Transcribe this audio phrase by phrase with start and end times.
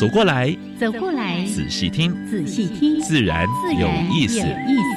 [0.00, 3.46] 走过来，走过来，仔细听，仔细听，自然
[3.78, 4.38] 有意思。
[4.38, 4.96] 有意思。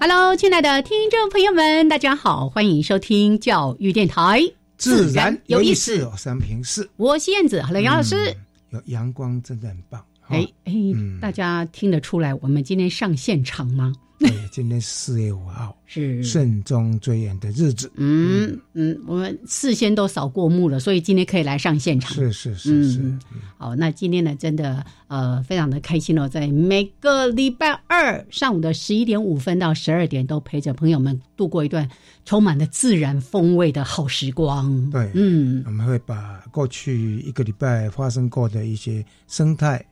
[0.00, 4.40] Hello，亲爱的听众朋友们，大家好，欢迎收听教育电台，
[4.78, 5.98] 自然有意思。
[5.98, 8.34] 有三平四，我是燕子，好了，杨老师。
[8.70, 10.02] 有阳光，真的很棒。
[10.32, 10.72] 哎哎，
[11.20, 13.92] 大家听得出来，我们今天上现场吗？
[14.18, 17.90] 对，今天四月五号 是慎终追远的日子。
[17.96, 22.14] 嗯嗯，我们事先都扫过墓了，所以今天可以来上现场。
[22.14, 23.18] 是是是是。
[23.58, 31.88] 好，那今天呢，真的呃，非常的开心哦，在每个礼拜二上午的十一点五分到十二点，都陪着朋友们度过一段
[32.24, 34.88] 充满了自然风味的好时光。
[34.92, 39.84] 对，嗯，我们会把过去一个礼拜发生过的一些生态。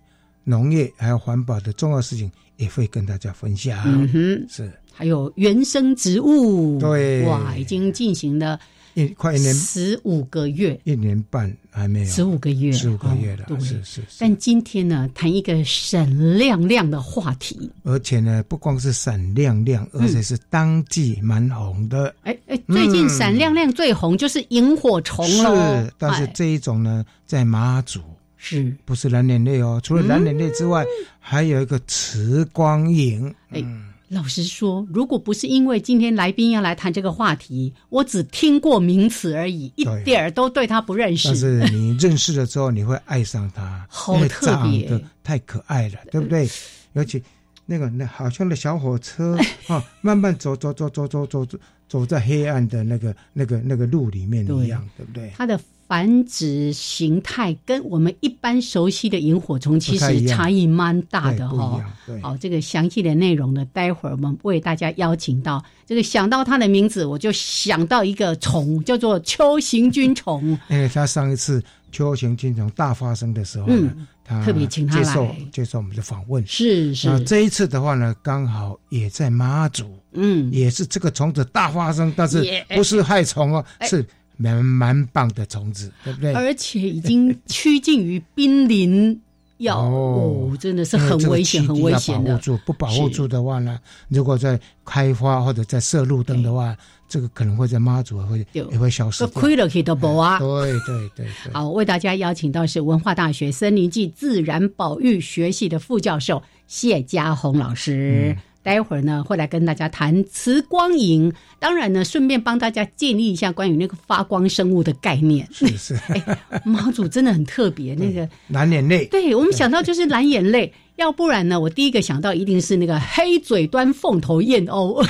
[0.44, 3.82] 农业还有环保的重要事情也会跟大家分享。
[3.86, 4.72] 嗯哼，是。
[4.92, 8.60] 还有原生植物，对，哇，已经进行了
[8.92, 9.54] 一快一年。
[9.54, 12.06] 十五个月，一年半还没有。
[12.06, 14.02] 十五个月，十五个月了，是是。
[14.18, 22.14] 但今天呢，谈一个闪亮亮的话题，而且呢，不光是闪亮亮，而且是当季蛮红的。
[22.24, 28.00] 哎哎，最近闪亮亮最红就是萤火虫了，是，但是这一种呢，在马祖。
[28.42, 29.78] 是不是蓝眼泪哦？
[29.84, 30.82] 除了蓝眼泪之外，
[31.18, 33.32] 还有一个磁光影。
[33.50, 33.62] 哎，
[34.08, 41.28] 老实说，如果不是因为今天来宾要来谈这个话题，我只听过名词而已，一点儿都对他不认识。
[41.28, 44.90] 但是你认识了之后，你会爱上他，好特别，
[45.22, 46.48] 太可爱了，对不对？
[46.94, 47.22] 尤其
[47.66, 55.30] 那个那好像那小火车啊，慢慢走走走走走走走走在黑暗的那个那个那个路里面一样，对不对？
[55.36, 55.60] 他的。
[55.90, 61.84] 繁殖形态跟我们一般熟悉的萤火虫其实差异蛮大的哈。
[62.22, 70.56] 好，这个详细的内容呢，待会儿我们为大家邀请到这个想到它的名字，我就想到一个虫，叫做秋行军虫。
[70.68, 73.92] 因 为他上一次秋行军虫大发生的时候呢，
[74.24, 76.46] 他特别请他来接受我们的访问。
[76.46, 77.18] 是是。
[77.24, 82.44] 这一次的话呢，刚好也在妈祖，嗯，也是这个虫子大发生，但是
[82.76, 84.06] 不是害虫哦，是。
[84.40, 86.32] 蛮蛮棒的虫子，对不对？
[86.32, 89.20] 而且已经趋近于濒临，
[89.58, 92.38] 要哦，真的是很危险，很危险的。
[92.38, 93.78] 住不保护住的话呢，
[94.08, 96.74] 如果在开花或者在设路灯的话，
[97.06, 99.26] 这个可能会在妈祖会也会消失。
[99.26, 100.38] 亏了去都不啊！
[100.38, 101.26] 对对对。
[101.52, 108.34] 好，为大家邀请到是文化大学森林暨自然保育学系的副教授谢家宏老师。
[108.62, 111.32] 待会儿呢，会来跟大家谈磁光影。
[111.58, 115.48] 当然呢，顺便帮大家建立一下关于那个发光生物的概念。
[115.50, 117.94] 是是， 哎，妈祖真的很特别。
[117.94, 125.02] 那个蓝眼泪，对我们想到就是蓝眼泪，要不然呢，我第一个想到一定是那个黑嘴端凤头燕鸥。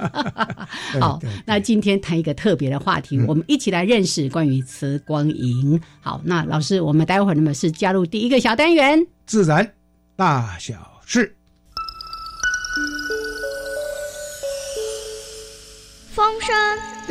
[1.00, 5.80] 好，那今天谈一个特别的话题，我们一起来认识关于磁光影。
[6.00, 9.72] 好，那老师，我们待会儿呢是加入第一个小单元——自然
[10.14, 11.34] 大小事。
[16.20, 16.54] 风声、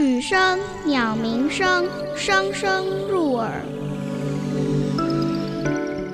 [0.05, 3.51] 雨声、鸟鸣声，声声入耳。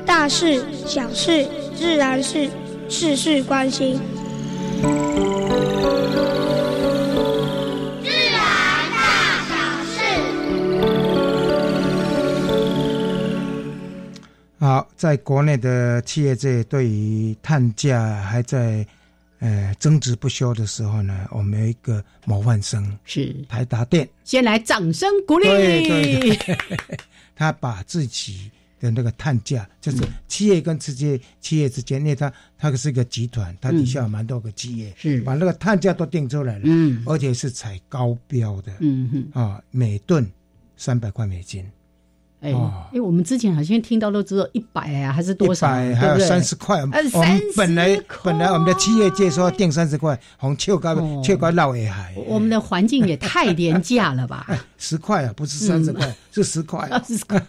[0.06, 1.46] 大事、小事、
[1.76, 2.50] 自然事，
[2.88, 4.00] 事事关心。
[8.02, 8.40] 自然
[8.96, 9.54] 大小
[9.92, 10.00] 事。
[14.58, 18.88] 好，在国内的企业界，对于碳价还在。
[19.46, 23.32] 呃，争执不休的时候呢，我们有一个模范生是。
[23.48, 25.46] 台达电，先来掌声鼓励。
[25.46, 26.58] 对对对，
[27.36, 28.50] 他把自己
[28.80, 35.22] 的那个碳价，就是企业跟企业企业之间，因为他他是一个集团，他底下有蛮多个企业，是。
[35.22, 40.28] 把那个碳价都定出来了，嗯，而且是采高标的，嗯哼，啊，每吨
[40.76, 41.64] 三百块美金。
[42.46, 42.52] 哎，
[42.92, 45.68] 因为我们之前好像听到都只有一百啊，还是多少？
[45.68, 46.80] 一百还有三十块。
[46.92, 52.14] 呃，三本来本来我们的企业界说定三十块，红秋高秋高闹也还。
[52.28, 54.46] 我们的环境也太廉价了吧？
[54.78, 56.88] 十块啊，不是三十块，是十块。
[57.08, 57.42] 十块。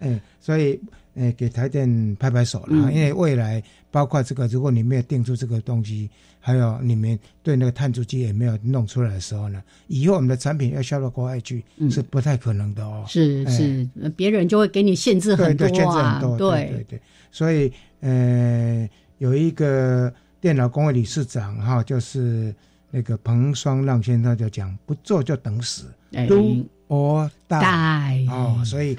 [0.40, 0.80] 所以，
[1.16, 13.04] 呃，给台电拍拍手了，因为未来包括这个，如果你没有定出这个东西，还有你们对那个碳足迹也没有弄出来的时候呢，以后我们的产品要销到国外去是不太可能的哦。
[13.06, 17.00] 是是，别人就会给你限制很多啊，对对对。
[17.30, 18.88] 所以，呃，
[19.18, 22.52] 有一个电脑工会理事长哈，就是
[22.90, 25.84] 那个彭双浪先生就讲，不做就等死
[26.26, 28.98] ，do or die 哦，所以。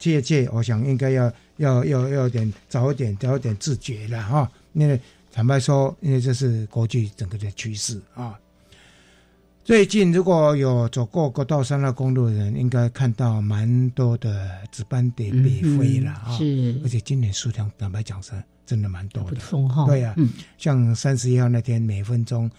[0.00, 1.30] 借借，我想应该要
[1.60, 4.50] 要要要点早一点早一点自觉了哈。
[4.72, 4.98] 因为
[5.30, 8.38] 坦白说，因为这是国际整个的趋势啊。
[9.62, 16.32] 最近如果有走过国道三号公路的人，应该看到蛮多的值班点北飞了啊。
[16.36, 18.32] 是，而且今年数量坦白讲是
[18.64, 19.38] 真的蛮多的。
[19.68, 19.84] 哈。
[19.86, 20.16] 对呀，
[20.56, 22.50] 像三十一号那天，每分钟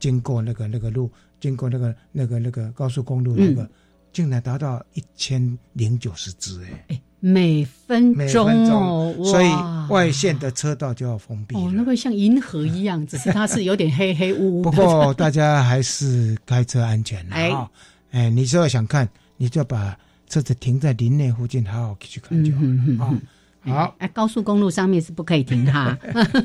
[0.00, 3.68] 经过那个那个路，经过那个那个那个高速公路那个。
[4.16, 6.58] 竟然达到一千零九十只
[6.88, 6.98] 哎！
[7.20, 14.62] 每分钟哦，所以外线的车道就要封闭哦，那个像银河一样，只是 它是有点黑黑乌乌。
[14.62, 17.70] 不过大家还是开车安全啊！
[18.10, 19.94] 哎，你说想看，你就把
[20.30, 23.20] 车子停在林内附近，好好去看就好啊。
[23.66, 25.94] 好，哎，高速公路上面是不可以停哈。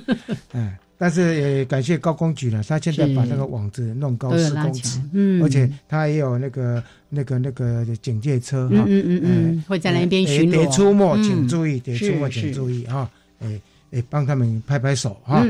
[0.51, 0.75] 嗯。
[1.01, 10.63] 但是也感谢高工局了，他现在把那个网子弄高四公尺，嗯，而且他也有那个那个那个警戒车哈，嗯嗯嗯，会在那边巡逻。
[10.63, 13.09] 得出没，请注意，得出没，请注意哈，
[13.39, 13.59] 哎
[13.89, 15.43] 哎，帮他们拍拍手哈。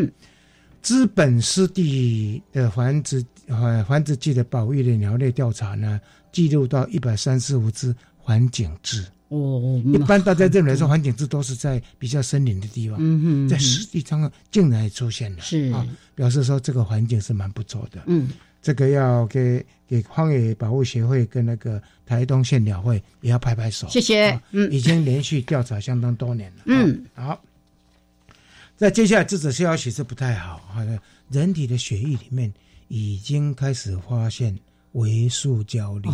[0.81, 5.99] 资本湿地的繁殖呃繁殖季的保育的鸟类调查呢，
[6.31, 9.05] 记录到一百三十五只环境质。
[9.31, 18.01] 哦，一般大家认为说环境质都是在比较森林的地方，嗯嗯在湿地上竟然出现了，是啊，表示说这个环境是蛮不错的。
[18.07, 18.27] 嗯，
[18.61, 24.37] 这个要给给荒野保护协会跟那个台东县鸟会也要拍拍手，谢谢。
[24.51, 26.63] 嗯，已经连续调查相当多年了。
[26.65, 27.41] 嗯，好。
[28.75, 30.99] 在接下来这则消息是不太好，好像
[31.29, 32.51] 人体的血液里面
[32.89, 34.59] 已经开始发现
[34.91, 36.09] 微塑胶粒。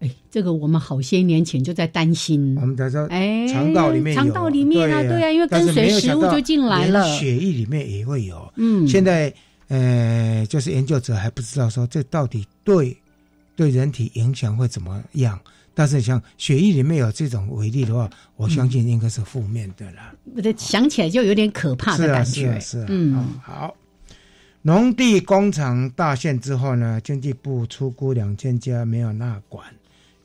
[0.00, 2.56] 哎，这个我们好些年前就在担心。
[2.60, 8.52] 我们在说，哎，肠道里面肠道里面啊，对啊，因为跟随食物就进来了，血液里面也会有。
[8.56, 9.32] 嗯，现在
[9.68, 12.96] 呃，就是研究者还不知道说这到底对
[13.56, 15.40] 对人体影响会怎么样。
[15.78, 20.14] 但是像血液里面有这种微粒的话，我相信应该是负面的了。
[20.34, 22.58] 我的想起来就有点可怕的感觉。
[22.60, 23.74] 是啊，嗯，好。
[24.62, 29.64] 农地工厂大限之后呢，经济部出估两千家没有纳管。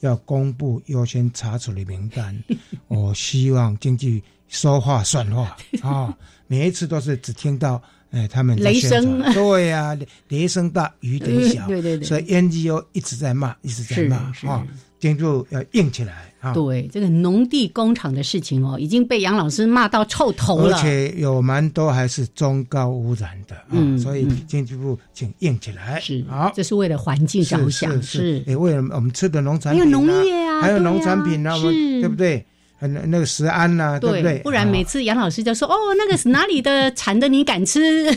[0.01, 2.37] 要公布优先查处的名单，
[2.87, 6.15] 我希望经济说话算话 啊！
[6.47, 7.81] 每一次都是只听到
[8.11, 14.17] 哎他们雷声， 对呀，雷声大雨点小，对对对，所以 NGO 一直在骂，一直在骂
[14.51, 14.67] 啊。
[15.01, 16.53] 建筑要硬起来啊！
[16.53, 20.77] 对这个农地工厂的事情哦，已经被杨老师骂到臭头了。
[20.77, 25.99] 而且有蛮多还是中高污染的啊，所以经济部请硬起来。
[25.99, 32.45] 是好，这是为了环境着想，是也为了我们吃的农产品，还有农业啊，还有农产品啊，对不对？
[32.79, 34.39] 那那个食安呐，对不对？
[34.39, 38.07] 不然每次杨老师就说：“哦，那个是哪里的产的，你敢吃？”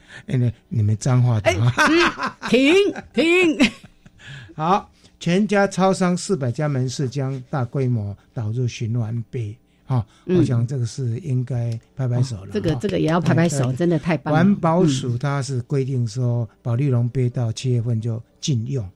[0.28, 1.50] 哎，你们脏话的，
[2.50, 2.74] 停
[3.14, 3.70] 停，
[4.54, 4.90] 好。
[5.20, 12.50] 全家超商四百家门市将大规模导入循环杯，哈，我想这个是应该拍拍手了。
[12.52, 14.38] 这个这个也要拍拍手，真的太棒了。
[14.38, 18.88] 环保署它是规定说，保利龙杯到七月份就禁用，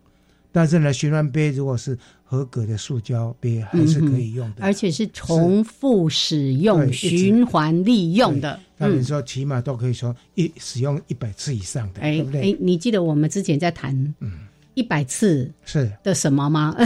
[0.53, 8.61] 但是呢，循环杯如果是合格的塑胶杯还是可以用的，而且是重复使用、循环利用的。
[8.79, 12.53] 他们说起码都可以说一使用一百次以上的，对不对？
[12.53, 14.33] 哎，你记得我们之前在谈，嗯。
[14.75, 16.77] 一百次是的什么吗？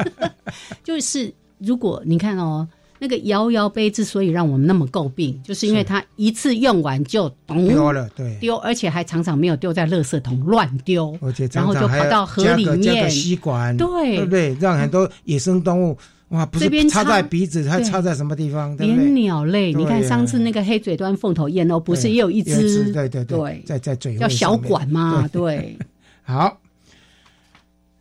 [0.84, 2.66] 就是如果你看哦，
[2.98, 14.54] 那个摇摇杯之所以让我们那么诟病，就是因为它一次用完就丢了，对，丢，而且还常常没有丢在垃圾桶，乱丢，而且然后就跑到河里面吸管，对，对不对？
[14.60, 15.96] 让很多野生动物
[16.30, 18.76] 哇，不是插在鼻子，它插在什么地方？
[18.76, 22.92] 连鸟类，你看上次那个黑嘴端凤头燕鸥，不是也有一只？
[22.92, 25.28] 对对对，在在嘴叫小管嘛？
[25.32, 25.78] 对，
[26.22, 26.58] 好。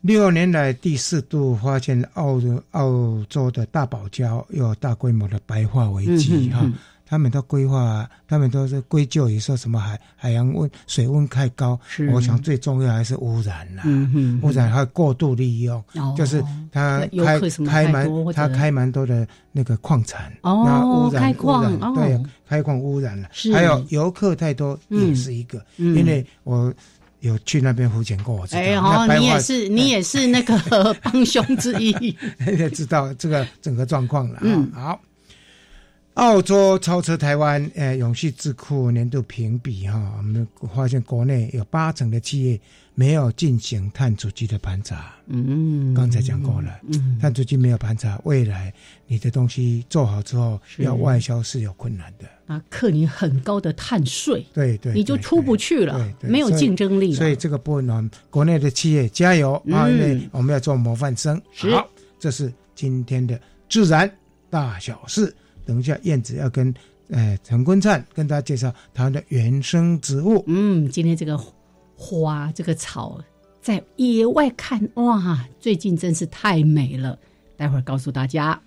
[0.02, 2.40] 六年来第四度发现澳
[2.72, 6.72] 澳洲的大堡礁有大规模的白化危机哈，
[7.06, 11.78] 他们都规划，他们都是归咎于说什么海海洋温水温太高，
[12.14, 13.84] 我想最重要还是污染啦，
[14.44, 15.84] 污染还过度利用，
[16.16, 26.74] 就是它开开蛮它开蛮多的那个矿产，哦，开矿对，开矿污染了，还有游客太多也是一个，因为我。
[27.22, 28.62] 有去那边浮潜过，我知道。
[28.62, 32.16] 哎，哦，你也是，你也是那个 帮凶之一，
[32.74, 34.40] 知道这个整个状况了。
[34.42, 35.00] 嗯，好。
[36.16, 42.60] 澳洲超车台湾，呃，永续智库年度评比哈，我们发现国内有八成的企业
[43.00, 45.14] 没有进行碳足迹的盘查。
[45.28, 48.74] 嗯，刚才讲过了，嗯，碳足迹没有盘查，未来
[49.06, 52.26] 你的东西做好之后要外销是有困难的。
[52.48, 57.14] 啊，克你很高的碳税，对对，你就出不去了，没有竞争力。
[57.14, 61.40] 所以这个部分呢，国内的企业加油啊，因为我们要做模范生。
[61.54, 61.88] 好，
[62.18, 63.40] 这是今天的
[63.70, 64.12] 自然
[64.50, 65.32] 大小事。
[65.68, 66.74] 等一下，燕子要跟，
[67.12, 70.44] 哎，陈坤灿跟大家介绍台湾的原生植物。
[70.48, 71.38] 嗯，今天这个
[71.98, 73.20] 花，这个草，
[73.62, 77.18] 在野外看，哇，最近真是太美了。
[77.58, 78.62] 待会儿告诉大家。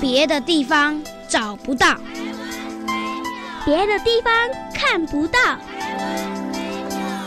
[0.00, 1.96] 别的地方找不到。
[3.64, 4.32] 别的地方
[4.74, 5.38] 看不到，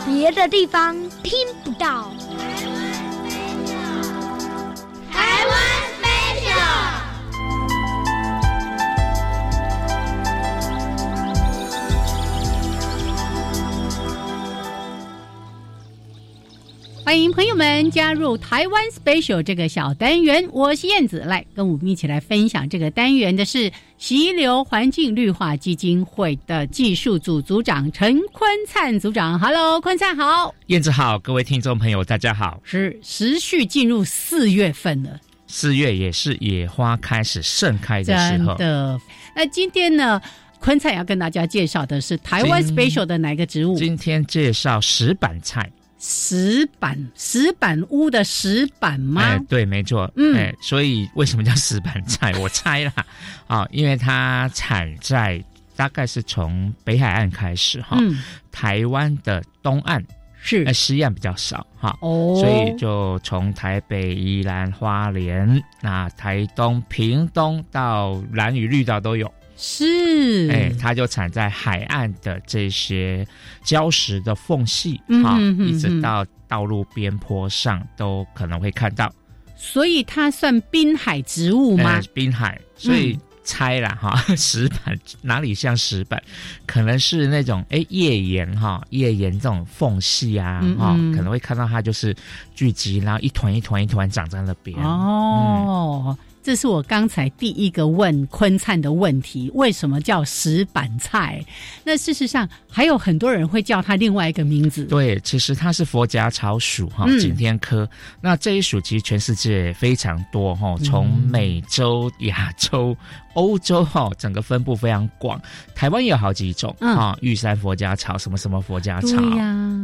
[0.06, 1.32] 别的地方听
[1.64, 2.12] 不到。
[17.04, 23.72] 欢迎朋友们加入台湾 special 这个小单元，我是燕子，来跟我们一起来分享这个单元的是。
[23.98, 32.60] 溪流环境绿化基金会的技术组组长陈坤灿组长，Hello，坤灿好，燕子好，各位听众朋友大家好。
[32.62, 38.56] 是持续进入四月份了，四月也是野花开始盛开的时候。
[38.56, 39.00] 真的，
[39.34, 40.20] 那今天呢，
[40.58, 43.76] 坤菜要跟大家介绍的是台湾 special 的哪个植物？
[43.76, 45.70] 今天介绍石板菜。
[45.98, 49.22] 石板石板屋的石板吗？
[49.22, 50.08] 哎，对，没错。
[50.16, 52.32] 嗯，哎，所以为什么叫石板菜？
[52.38, 52.92] 我猜啦，
[53.48, 55.42] 啊，因为它产在
[55.74, 57.98] 大概是从北海岸开始哈，
[58.52, 60.04] 台湾的东岸
[60.46, 69.30] 是，那，西岸比较少哈，哦，所以就从台北、宜兰花莲，那台东、屏东到蓝屿绿岛都有。
[69.56, 73.26] 是，哎，它就产在海岸的这些
[73.64, 79.12] 礁石的缝隙，哈，一直到道路边坡上都可能会看到。
[79.56, 82.00] 所以它算滨海植物吗？
[82.12, 86.22] 滨海，所以猜了哈， 石板哪里像石板？
[86.66, 92.14] 可能是那种哎页岩哈，页岩这种缝隙啊，哈，可能会看到它就是
[92.54, 94.76] 聚集，然后一团一团一团长在那边。
[94.82, 96.18] 哦。
[96.42, 101.44] 这是我刚才第一个问坤灿的问题：为什么叫石板菜？
[101.82, 104.84] 那事实上还有很多人会叫它另外一个名字。
[104.84, 107.88] 对，其实它是佛甲草属哈，景天科。
[108.20, 112.96] 那这一属其实全世界非常多哈，从美洲、亚洲。
[113.36, 115.40] 欧洲哈，整个分布非常广，
[115.74, 119.16] 台湾也有好几种啊，玉山佛家草，什么什么佛家草，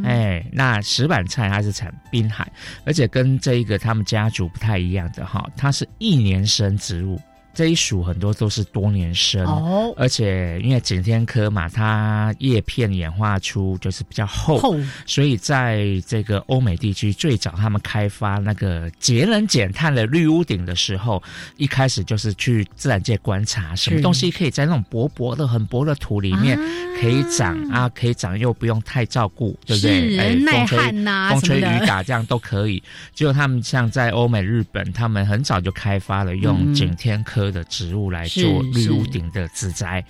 [0.05, 2.51] 哎，那石板菜它是产滨海，
[2.85, 7.21] 而且跟这一个他们家族不太一样的哈，它是一年生植物。
[7.55, 21.23] 这一属很多都是多年生，哦，而且因为景天科嘛，它叶片演化出就是比较厚，所以在这个欧美地区最早他们开发那个节能减碳的绿屋顶的时候，
[21.59, 26.59] 一开始就是去自然界观察什么东西可以在那种薄薄的、很薄的土里面
[27.01, 30.19] 可以长啊，可以长又不用太照顾，对不对？
[30.19, 30.79] 哎，风吹
[31.31, 32.83] 风吹雨打这样都可以。
[33.15, 37.42] 结果他们像在欧美、日本，他们很早就开发了用景天科。
[37.51, 40.05] 的植物来做绿屋顶的植栽，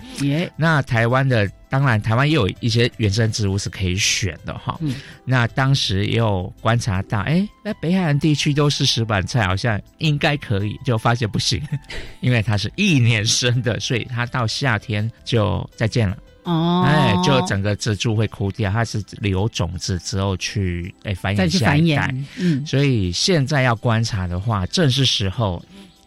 [0.55, 4.79] 那台湾的当然台湾也有一些原生植物是可以选的哈。
[5.25, 11.61] 那当时也有观察到，哎，那北海岸地区都是石板菜，好像应该可以，就发现不行，
[12.21, 16.17] 因为它是一年生的，所以它到夏天就再见了。
[16.43, 22.13] 哦，哎，就整个植株会枯掉，它是留种子之后去哎繁衍下一代。
[22.37, 25.63] 嗯，所以现在要观察的话，正是时候。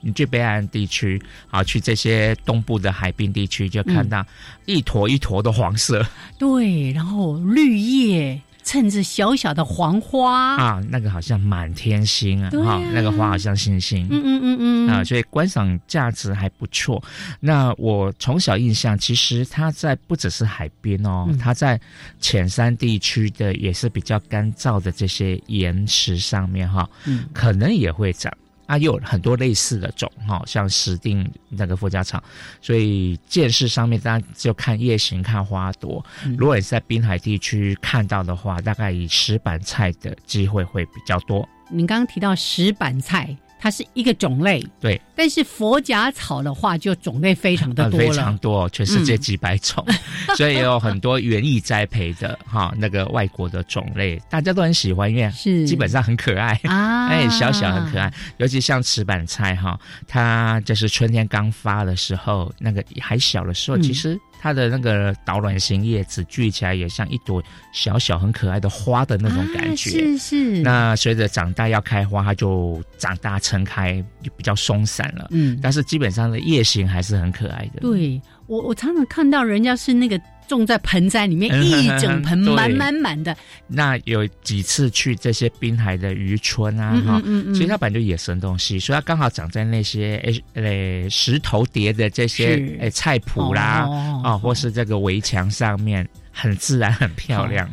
[0.06, 1.20] 你去北岸地区，
[1.50, 4.25] 啊，去这些东部的海滨地区，就看到
[4.64, 6.06] 一坨一坨的黄色，
[6.38, 10.54] 对，然后绿叶衬着小小的黄花。
[10.54, 17.02] 啊，那个好像满天星啊，哈，那个花好像星星，嗯嗯嗯嗯，啊，所以观赏价值还不错。
[17.40, 21.80] 那我从小印象，其实它在不只是海边哦，它在
[22.20, 28.32] 浅山地区的也是比较干燥的这些岩石上面哈，嗯，可能也会长。
[28.66, 32.23] 啊，又有很多类似的种哈，像石定那个附加场，
[32.61, 36.04] 所以见识上面大家就看夜行、看花朵。
[36.37, 41.49] 如果你在滨海地区看到的话，大概以石板菜的机会会比较多。
[41.70, 45.00] 您刚刚提到石板菜，它是一个种类，对。
[45.14, 49.84] 但是佛甲草的话，就种类非常的多了，非常多，全世界几百种，
[50.36, 55.66] 所以也有很多园艺栽培的哈，那个外国的种类，大家都很喜欢，因为是。
[55.66, 56.60] 基本上很可爱。
[56.64, 64.20] 啊， 哎，小小很可爱，尤其像池板菜哈，它就是春天刚发的时候，那个还小的时候，其实。
[64.40, 70.62] 它的那个导卵型叶子聚起来也像一朵小小很可爱的花的那种感觉，是是。
[70.62, 75.28] 那随着长大要开花，它就长大撑开，就比较松散了。
[75.31, 77.81] 嗯，但是基本上的叶形还是很可爱的。
[77.81, 80.21] 对我，我常常看到人家是那个。
[80.48, 83.36] 种在盆栽里面， 一整盆满满满的。
[83.66, 87.22] 那有几次去这些滨海的渔村啊，哈，
[87.52, 93.88] 其实它本来就野生东西，所以它刚好长在那些诶诶石头叠的这些诶菜圃啦，
[94.24, 96.06] 啊，或是这个围墙上面。
[96.38, 97.66] 很自然，很漂亮。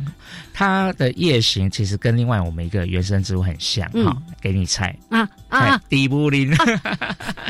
[0.56, 4.16] 它的叶形其实跟另外我们一个原生植物很像哈。
[4.40, 6.54] 给你猜啊啊，迪布林，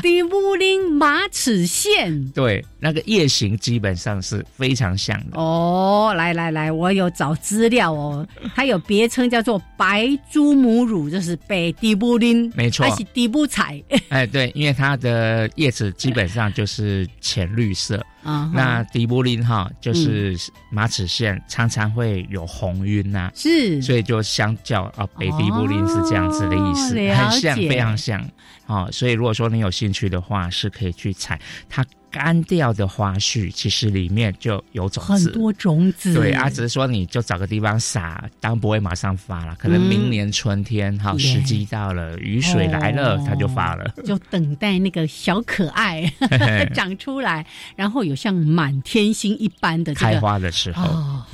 [0.00, 2.32] 迪布林马齿苋。
[2.32, 5.38] 对，那个叶形基本上是非常像的。
[5.38, 8.26] 哦，来来来，我有找资料哦。
[8.54, 13.82] 它有别称叫做白珠母乳，就是北迪布林，没错，它是迪布彩。
[14.08, 18.02] 哎，对，因为它的叶子基本上就是浅绿色。
[18.24, 20.36] 啊，那迪布林哈就是
[20.70, 28.28] 马齿苋，常常会有红晕呐，是，所以就相较啊，北迪布林是这样子的意思，很像，非常像。
[28.66, 31.38] 哦，所以如果说你有兴趣的话，是可以去采。
[31.68, 31.84] 它。
[32.14, 36.14] 干掉的花絮，其实里面就有种子，很多种子。
[36.14, 43.92] 对啊，只是说你就找个地方撒，当然不会马上发了，可能明年春天哈时机到了，雨水来了，它就发了。
[44.04, 46.08] 就等待那个小可爱
[46.72, 47.44] 长出来，
[47.74, 50.84] 然后有像满天星一般的开花的时候。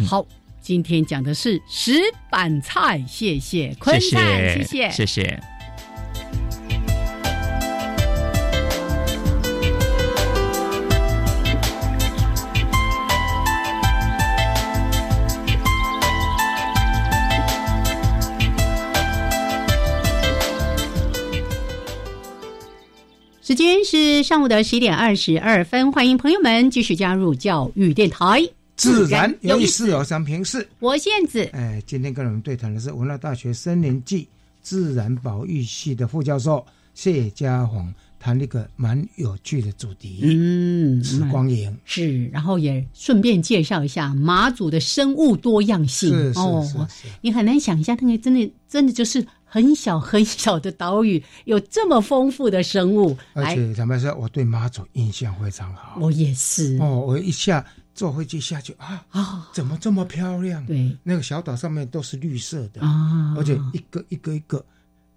[0.06, 0.24] 好，
[0.62, 1.92] 今天讲的是石
[2.30, 4.22] 板菜，谢谢坤灿，
[4.54, 5.59] 谢谢，谢谢。
[23.50, 28.48] 时间是上午的十一点二十二分，欢迎朋友们继续加入教育电台。
[28.76, 30.68] 自然有意思，有三平视。
[30.78, 34.28] 我现子，哎，今天跟我们对谈的是文化大学森林暨
[34.62, 40.20] 自然保育系的副教授谢家宏，谈了一个蛮有趣的主题。
[40.22, 46.10] 嗯，时光影是，然后也顺便介绍一下马祖的生物多样性。
[46.10, 46.40] 是是
[46.88, 49.26] 是，你很难想一下，那个真的真的就是。
[49.50, 55.98] 很小很小的岛屿，有这么丰富的生物，而且坦白说，我对妈祖印象非常好。
[56.00, 56.78] 我也是。
[56.80, 60.64] 哦，我一下坐飞机下去啊啊，怎么这么漂亮？
[60.64, 64.64] 对，那个小岛上面都是绿色的啊，而且一个一个一个，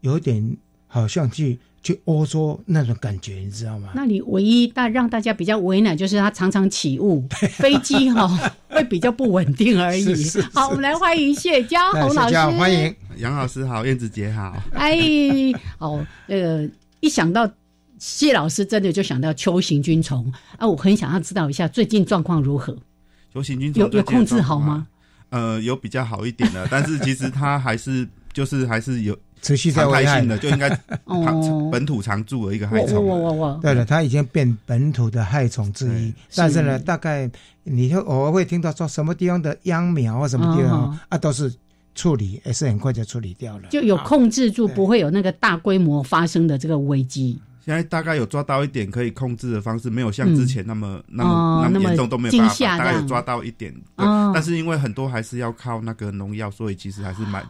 [0.01, 0.57] 有点
[0.93, 1.59] 好像去。
[1.85, 3.89] 去欧洲那种感觉，你知道吗？
[3.93, 7.27] 那里唯一大让大家比较为难，就是它常常起雾，
[7.57, 8.25] 飞机哈
[8.71, 10.05] 会比较不稳定而已。
[10.53, 14.55] 好，我们来欢迎谢家宏老师，欢迎杨老师好，燕子姐好。
[14.71, 14.97] 哎，
[15.77, 16.65] 哦，呃
[17.01, 17.51] 一想到
[17.99, 22.73] 谢老师，真的就想到秋行菌虫啊，我很想要知道一下最近状况如何？
[23.33, 24.87] 球形菌虫有有控制好吗？
[25.31, 29.13] 呃，有比较好一点的，但是其实它还是就是还是有。
[29.43, 30.69] 持续在危害的就应该
[31.71, 33.59] 本土常驻的一个害虫。
[33.61, 36.13] 对了，它已经变本土的害虫之一。
[36.33, 37.29] 但是呢，大概
[37.63, 41.53] 你就偶尔会听到说什么地方的秧苗啊，什么地方啊，都是
[41.93, 43.67] 处理，也是很快就处理掉了。
[43.69, 47.39] 就有控制住，不会有那个大规模发生的这个危机。
[47.65, 52.77] 现在大概有抓到一点可以控制的方式，没有像之前那么那么那么严重，都没有办法。
[52.77, 53.73] 大概有抓到一点，
[54.33, 57.45] 但是因为很多还是要靠那个农药，所以其实还是蛮。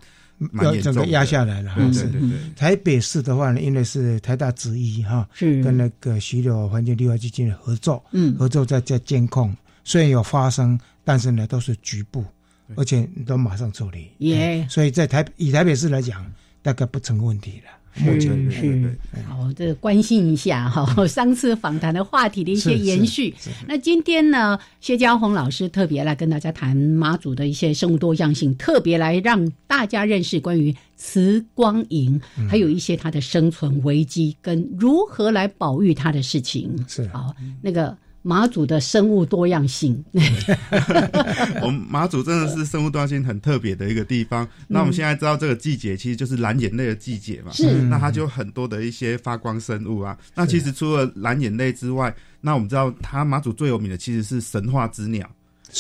[0.61, 2.31] 要整个压下来了，对对对。
[2.55, 12.25] 台北市的话呢，因为是台大之一哈，是跟那个徐柳环境绿化基金的合作，嗯，合作在在监控，虽然有发生，但是呢都是局部，
[12.75, 14.65] 而且都马上处理，耶。
[14.69, 16.25] 所以在台以台北市来讲，
[16.61, 17.71] 大概不成问题了。
[17.95, 23.33] 是是，好，这关心一下哈，上次访谈的话题的一些延续。
[23.67, 36.73] 那今天呢，谢家宏老师特别来跟大家谈马祖的一些生物多样性，特别来让大家认识关于慈光营，还有一些它的生存危机跟如何来保育它的事情。
[36.87, 37.95] 是好，那个。
[38.23, 40.03] 马祖的生物多样性，
[41.61, 44.47] 我们马祖真的是生物多样性很特别的一个地方。
[44.67, 47.81] 那我们现在知道这个季节其实就是蓝眼泪的季节嘛，是。
[47.83, 50.17] 那它就很多的一些发光生物啊。
[50.33, 55.29] 那其实除了蓝眼泪之外，那我们知道它马祖最有名的其实是神话之鸟，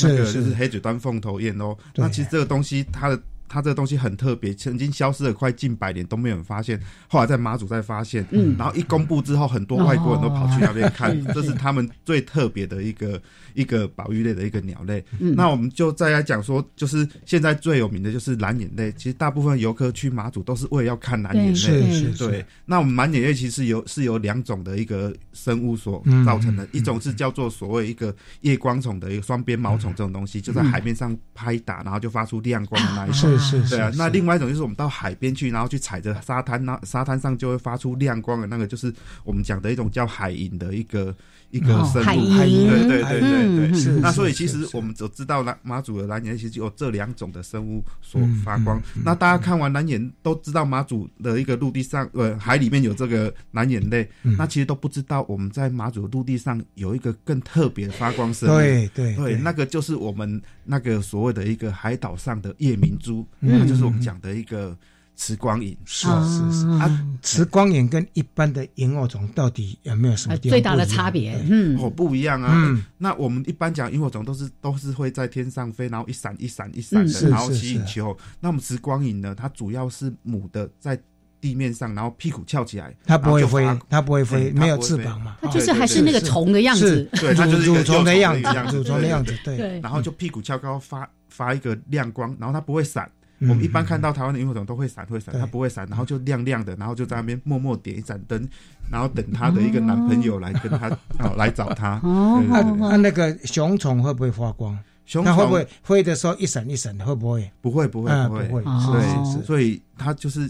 [0.03, 1.73] 那个就是黑嘴端凤头燕哦。
[1.95, 3.17] 那其实这个东西它的。
[3.53, 13.21] 它这个东西很特别，曾经消失了快近百年都没有人发现，后来在马祖再发现，嗯，然后一公布之后，很多外国人都跑去那边看， 这是他们最特别的一个
[13.53, 15.05] 一个保育类的一个鸟类。
[15.19, 22.43] 嗯那我们就再来讲说，就是现在最有名的就是蓝眼泪，其实大部分游客去马祖都是为了要看蓝眼泪，是是对。
[22.65, 33.37] 那我们蓝眼泪其实有是由两种的一个生物所造成的，一种是叫做所谓一个夜光虫的一个双边毛虫这种东西，就在海面上拍打，然后就发出亮光的那一种。
[33.37, 33.91] 是是，对啊。
[33.95, 41.15] 那另外一种就是我们到海边去，然后去踩着沙滩，那沙滩上就会发出亮光的那个，就是我们讲的一种叫海影的一个
[41.53, 42.03] 一个生物。
[42.03, 43.79] 海，对对对对对。
[43.79, 43.91] 是。
[44.01, 48.81] 那所以其实我们只知道蓝马祖的蓝眼其实有这两种的生物所发光。
[49.05, 58.57] 那大家看完蓝眼都知道马祖的一个陆地上呃海里面有这个蓝眼泪，那其实都不知道我们在马祖陆地上有一个更特别的发光生物。
[58.57, 64.75] 对对对，那个就是我们那个所谓的一个海岛上的夜明珠，那就是我们讲的一个
[65.15, 65.77] 磁光影。
[65.85, 71.39] 是是是啊，磁光影跟一般的萤火虫到底有没有什么最大的差别？
[71.49, 72.51] 嗯，哦，不一样啊。
[72.53, 78.15] 嗯，那我们一般讲萤火虫都是都是会在天上飞，然后一闪一闪一闪的，然后吸引球。
[78.39, 79.35] 那我们磁光影呢？
[79.35, 80.99] 它主要是母的在。
[81.43, 89.77] 地面上，然后屁股翘起来，它不会飞，它不会飞，没有翅膀嘛，它就是还是那个虫的样子，对，它就是蠕虫的样子，蠕虫的样子，对。
[89.81, 93.11] 然后就屁股翘高，发发一个亮光，然后它不会闪。
[93.49, 98.47] 我们一般看到台湾的萤火虫都会闪，会闪，它不会闪，然后就亮亮的，然后就在那边默默点一盏灯，
[98.91, 101.99] 然后等她的一个男朋友来跟她 哦来找她。
[102.03, 102.41] 哦，
[102.79, 104.77] 那那个雄虫会不会发光？
[105.05, 107.05] 熊虫会不会飞的时候一闪一闪的？
[107.05, 107.51] 会不会？
[107.61, 108.63] 不会，不会，不会，不会。
[108.63, 110.49] 对，所以它就是。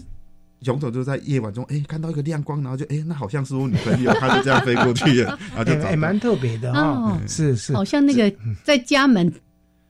[0.62, 5.88] 熊虫就在夜晚中，哎，看到一个亮光，然后就，哎，那好像是我女朋友，他就这样飞过去了， 然后就找。
[5.88, 9.30] 哎，蛮特别的哦，是是，好像那个在家门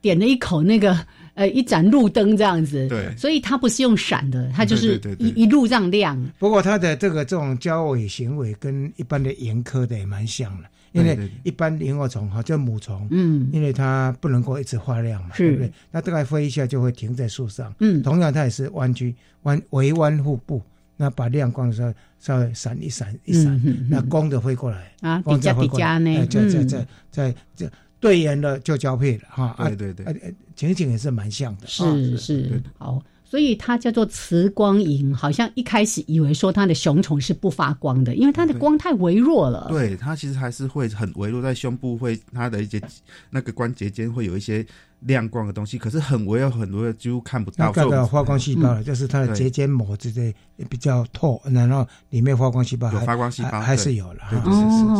[0.00, 0.98] 点了一口那个
[1.34, 6.20] 呃一盏路灯这样子，对，所以它不是用闪的，它就是一一路这样亮。
[6.38, 10.68] 不过它的这个这种交尾行为跟一般的严科的也蛮像的。
[10.92, 15.72] 因为一般萤火虫哈叫母虫，嗯，因为它不能够一直发亮嘛，对不对？
[15.90, 20.62] 那大概飞一下就会停在树上，嗯，同样它也是弯曲弯围弯腹部，
[20.96, 27.68] 那把亮光稍稍微闪一闪一闪，那光的飞过来啊，比较比较呢，在在在在这
[28.04, 32.62] 对眼了就交配了哈，对对对，情景也是蛮像的，是是。
[32.76, 33.02] 好。
[33.26, 39.66] 所以它叫做磁光萤，好像一开始以为说它的雄虫是不发光的，因为它的光太微弱了。
[39.70, 42.80] 对，它其实还是会很微弱，在胸部会它的一些
[43.30, 44.64] 那个关节间会有一些
[45.00, 47.72] 亮光的东西，可是很微弱很微弱，几乎看不到。
[47.74, 50.32] 那个发光细胞了就是它的结间膜之类
[50.70, 54.42] 比较透，然后里面发光细胞有发光细胞还是有了，是是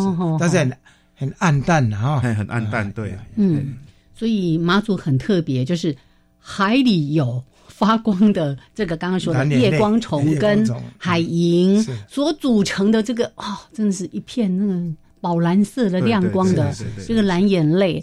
[0.02, 0.76] 是，但是
[1.14, 2.90] 很很暗淡的哈，很暗淡。
[2.92, 3.74] 对，嗯，
[4.14, 5.96] 所以妈祖很特别，就是
[6.38, 7.42] 海里有。
[7.66, 10.64] 发光的这个刚刚说的夜光虫跟
[10.96, 14.80] 海萤所组成的这个哦，真的是一片那个
[15.20, 16.72] 宝蓝色的亮光的
[17.04, 18.00] 这个蓝眼泪，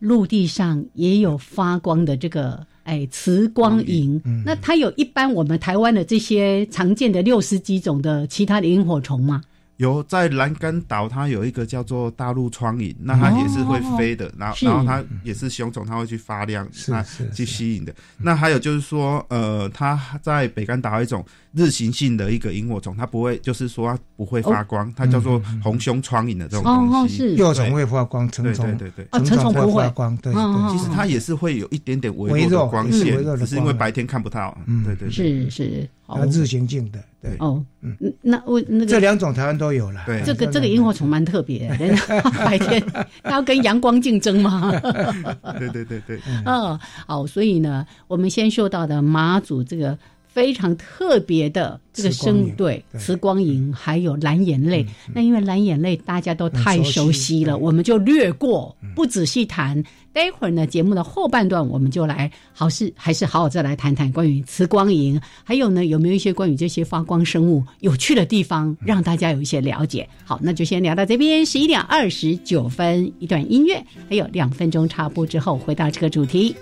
[0.00, 4.20] 陆地上也有发光的这个哎磁光萤。
[4.44, 9.40] 那它有一般我们台湾的这些常见的六十几种的其他的萤火虫吗？
[9.76, 17.94] 有在栏杆岛，它有一个叫做大陆窗影，那它也是会飞的，然后然后它也是雄虫，它会去发亮，那去吸引的。
[18.18, 21.24] 那还有就是说，呃，它在北干岛一种。
[21.52, 27.34] 日行性的一个萤火虫，它不会，就是说它不会发光，它叫做红胸窗影的这种东西。
[27.36, 28.76] 幼虫会发光，成虫。
[28.76, 29.82] 对对对，成虫不会。
[29.82, 30.14] 发光。
[30.18, 34.54] 对对，其实它也是会有一点点微弱的光线，只是因为白天看不到。
[34.66, 35.10] 嗯，对对。
[35.10, 36.98] 是是，它日行性的。
[37.20, 40.02] 对哦，嗯，那我那个这两种台湾都有了。
[40.06, 41.68] 对，这个这个萤火虫蛮特别，
[42.44, 42.82] 白天
[43.22, 44.70] 它要跟阳光竞争嘛。
[45.58, 46.20] 对对对对。
[46.44, 49.98] 嗯，好，所以呢，我们先说到的马祖这个。
[50.36, 54.84] 非常特别的这个生对磁光萤，还有蓝眼泪。
[55.14, 59.82] 那因为蓝眼泪大家都太熟悉了，我们就略过，不仔细谈。
[60.16, 70.08] 待会儿呢，节目的后半段我们就来，好是还是好好再来谈谈关于磁光萤，还有呢有没有一些关于这些发光生物有趣的地方，让大家有一些了解。
[70.24, 76.56] 好，那就先聊到这边，十一点二十九分，一段音乐，还有两分钟插播之后，回到这个主题。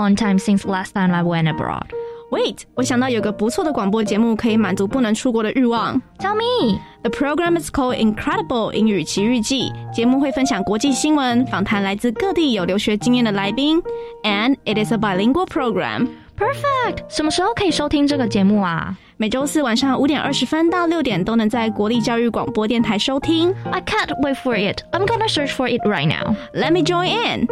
[0.00, 1.86] long time since last time I went abroad.
[2.30, 6.00] Wait，我想到有个不错的广播节目可以满足不能出国的欲望。
[6.18, 6.80] Tell me.
[7.02, 9.70] The program is called Incredible 英语奇遇记。
[9.94, 13.80] 节目会分享国际新闻，访谈来自各地有留学经验的来宾，
[14.24, 16.08] and it is a bilingual program.
[16.36, 17.04] Perfect.
[17.08, 18.96] 什么时候可以收听这个节目啊？
[19.16, 23.54] 每周四晚上五点二十分到六点都能在国立教育广播电台收听。
[23.70, 24.80] I can't wait for it.
[24.90, 26.34] I'm gonna search for it right now.
[26.52, 27.46] Let me join in.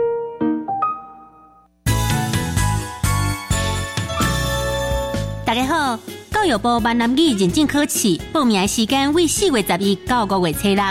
[5.49, 10.83] 大家好，教育部闽南语认证考试报名时间为四月十一到五月初六。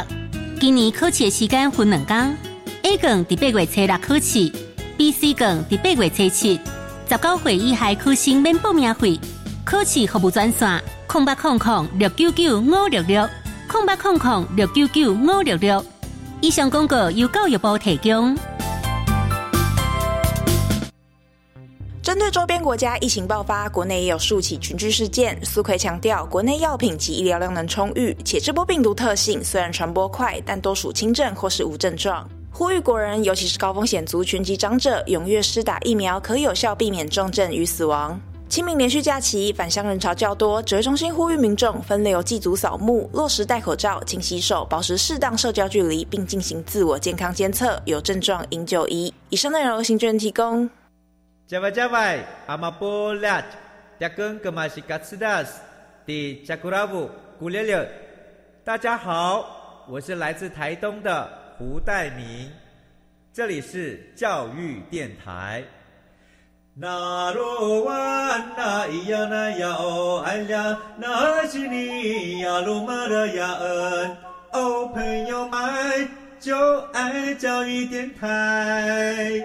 [0.58, 2.36] 今年考试时间分两天
[2.82, 4.52] ，A 卷伫八月初六考试
[4.96, 6.60] ，B、C 卷伫八月初七。
[7.08, 9.20] 十九岁以下考生免报名费。
[9.64, 13.28] 考试服务专线：空八空空六九九五六六，
[13.68, 15.86] 空八空空六九九五六六。
[16.40, 18.36] 以上广告由教育部提供。
[22.08, 25.38] 针对周边国家疫情爆发，国内也有数起群聚事件。
[25.44, 32.26] 苏奎强调，国内药品及医疗量能充裕，且这波病毒特性虽然传播快，但多属轻症或是无症状。
[32.50, 38.18] 呼吁国人，尤其是高风险族群及长者，踊跃施打疫苗，可有效避免重症与死亡。
[38.48, 49.12] 清明连续假期，返乡人潮较多，指挥中心呼吁民众分流祭祖扫墓，落实戴口罩、勤洗手，保持适当社交距离，并进行自我健康监测，有症状应就医。
[49.28, 50.70] 以上内容由行政提供。
[51.48, 53.42] 加外加外，阿玛波拉，
[53.98, 55.62] 扎根格玛西卡斯达斯，
[56.04, 57.90] 迪加古拉布古列列。
[58.62, 62.52] 大家好，我是来自台东的胡代明，
[63.32, 65.64] 这里是教育电台。
[66.74, 74.16] 那罗哇那咿呀那呀哦哎呀，那是你呀鲁玛的呀恩
[74.52, 79.42] 哦，朋友们就爱教育电台。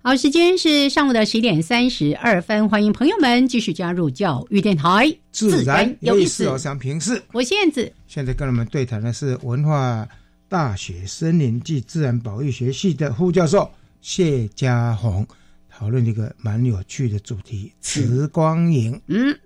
[0.00, 6.48] 好，时间是上午的十一点三十二分，欢迎朋友们继续加入教育电台，自然有意思。
[6.48, 7.92] 我想平视，我燕子。
[8.06, 10.08] 现在跟我们对谈的是文化
[10.48, 13.68] 大学森林暨自然保育学系的副教授
[14.00, 15.26] 谢家宏，
[15.68, 18.98] 讨论一个蛮有趣的主题——慈光营。
[19.08, 19.36] 嗯。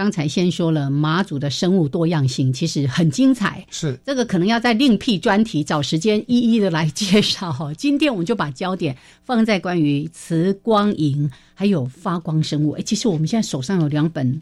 [0.00, 3.66] 刚才先说了马祖的生物多样性，其实很精彩。
[3.70, 7.70] 是这个可能要再另辟专题，找时间一一的来介绍哈。
[7.76, 12.70] 今天我们就把焦点放在关于磁光影还有发光生物。
[12.70, 14.40] 哎，其实我们现在手上有两本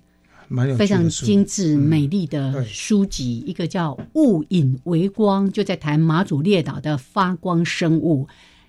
[0.78, 8.28] 非常精致美丽的书籍，一个叫《物影为光》，就在谈马祖列岛的发光生物；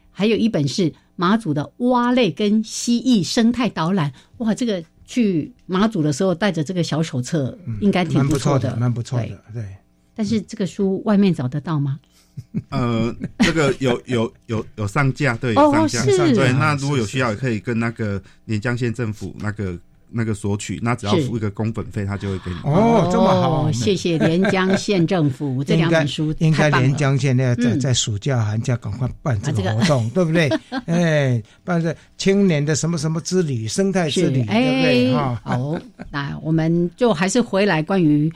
[0.10, 4.12] 还有一本是马祖的蛙类跟蜥蜴生态导览。
[4.40, 4.84] 哇，这个。
[5.10, 9.44] 去马祖的时候带着这个小手册，应该挺不错的，蛮不错的。
[9.52, 9.66] 对，
[10.14, 12.00] 但是这个书外面找得到吗？
[12.70, 16.06] 呃，这个有有有有上架，对，有上架。
[16.06, 19.76] 对，那如果有需要，也可以跟那个连江县政府那个。
[20.12, 22.58] 那个索取，那只要付一个工本费，他就会给你。
[22.64, 30.50] 哦，这么好，谢谢连江县政府这两本书，应该连江县那在在暑假寒假赶快办这个活动，对不对？
[30.88, 35.14] 哎，办这青年的什么什么之旅、生态之旅， 对不对？
[35.14, 38.32] 好，那我们就还是回来关于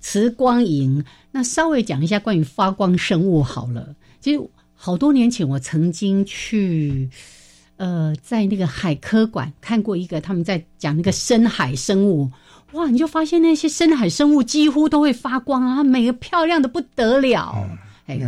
[0.00, 3.94] 慈光影，那稍微讲一下关于发光生物好了。
[4.20, 4.40] 其实
[4.74, 7.08] 好多年前我曾经去。
[7.78, 12.30] 呃，在那个海科馆看过一个，他们在讲那个深海生物，
[12.72, 17.66] 哇，你就发现那些深海生物几乎都会发光啊，每个漂亮的不得了。
[18.06, 18.20] 哎，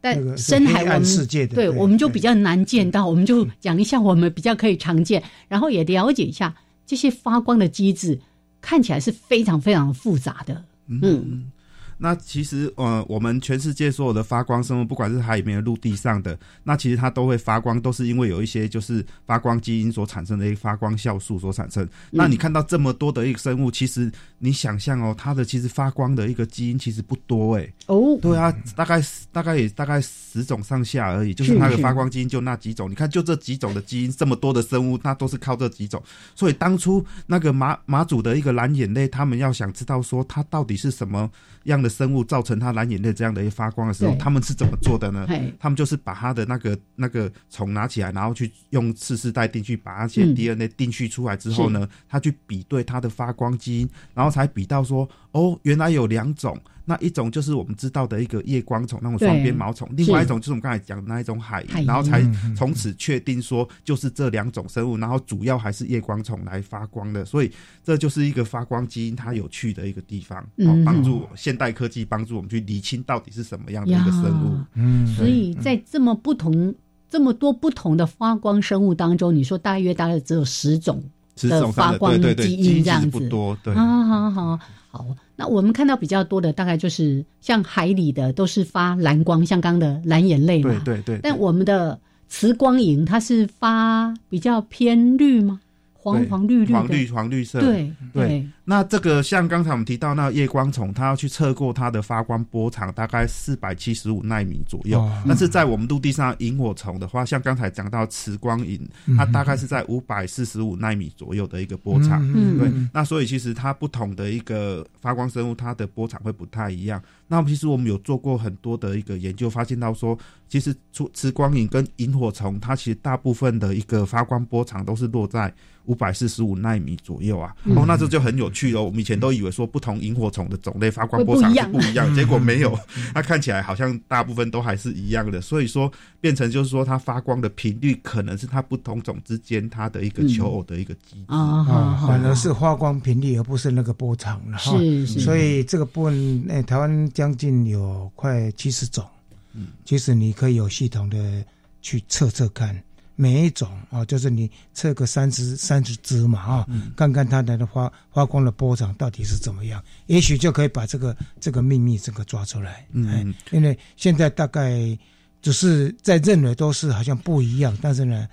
[0.00, 6.54] 但深海我们对我们就比较难见到，我们就讲一下我们比较可以常见，然后也了解一下
[6.86, 8.18] 这些发光的机制，
[8.60, 10.64] 看起来是非常非常复杂的。
[10.88, 11.50] 嗯。
[11.96, 21.88] 那其实，呃，我们全世界所有的发光生物，不管是海里面的、陆地上的，那其实它都会发光，都是因为有一些就是发光基因所产生的一个发光酵素所产生。
[22.10, 27.72] 那你看到这么多的一个生物，其实你想象哦，它的其实发光的一个基因其实不多哎。
[27.86, 32.90] 哦，对啊，大概大概也大概十种上下而已，就是那个发光基因就那几种。
[32.90, 36.02] 你看，就这几种的基因，这么多的生物，那都是靠这几种。
[36.34, 41.30] 所以当初那个马马祖的一个蓝眼泪，他们要想知道说它到底是什么。
[41.64, 45.28] 样的生物造成它蓝眼泪这样的一个发光的时候，他们是怎么做的呢？
[45.60, 56.58] 他们就是把它的那个那个虫拿起来，然后去用次世代定序把那些 DNA 定序出来之后呢，他去比对它的发光基因，然后才比到说，哦，原来有两种。
[56.84, 62.22] 那一种就是我们知道的一个夜光虫，那种双边毛虫；另外一种就是我们刚才讲的那一种海蚁，然后才
[62.54, 67.24] 从此确定说就是这两种生物，然后主要还是夜光虫来发光的。
[67.24, 67.50] 所以
[67.82, 70.46] 这就是一个发光基因它有趣的一个地方，
[70.84, 74.58] 帮助现代科技帮助我们去理清到底是什么样的一个生物。
[74.74, 76.74] 嗯，所以在这么不同。
[77.10, 81.00] 这么多不同的发光生物当中，你说大约大概只有十种
[81.36, 84.58] 的发光基因这样子，多对啊，好好
[84.94, 85.16] 好。
[85.34, 91.20] 那我们看到比较多的大概就是像海里的都是发蓝光，像刚的蓝眼泪嘛，对对对。
[91.22, 95.60] 但我们的磁光银它是发比较偏绿吗？
[95.92, 98.46] 黄黄绿绿黄绿黄绿色，对对。
[98.66, 105.06] 那这个像刚才我们提到那夜光虫，它要去测过它的发光波长，大概四百七十五纳米左右。
[105.28, 108.80] 但是在我们陆地上萤火虫的话，像刚才讲到磁光萤，
[109.16, 112.20] 它大概是在五百四十五纳米左右的一个波长。
[112.58, 117.02] 对，那所以其实它不同的一个发光生物，它的波长会不太一样。
[117.28, 125.52] 那其实我们有做过很多的一个研究，发现到说，其实出磁光影跟萤火虫，它其实大部分的一个发光波长都是落在
[125.86, 127.54] 五百四十五纳米左右啊。
[127.74, 128.82] 哦，那这就很有趣哦。
[128.82, 132.78] 我们以前都以为说不同萤火虫的种类发光波长是不一样， 结果没有，
[133.12, 135.40] 它看起来好像大部分都还是一样的。
[135.40, 144.56] 所以说，变成就是说它发光的频率可能是它不同种之间它的一个求偶的一个机制啊，反而是发光频率而不是那个波长了。
[144.56, 146.94] 是是，所以这个部分，哎，台湾。
[147.12, 149.04] 将近有快七十种，
[149.52, 151.44] 嗯，其实你可以有系统的
[151.82, 152.80] 去测测看，
[153.16, 164.96] 每一种啊，就是你测个三十三十只嘛啊，看看它的发发光的波长到底是怎么样，也许就可以把这个这个秘密这个抓出来，嗯，因为现在大概
[165.40, 168.28] 只是在认为都是好像不一样，但是呢，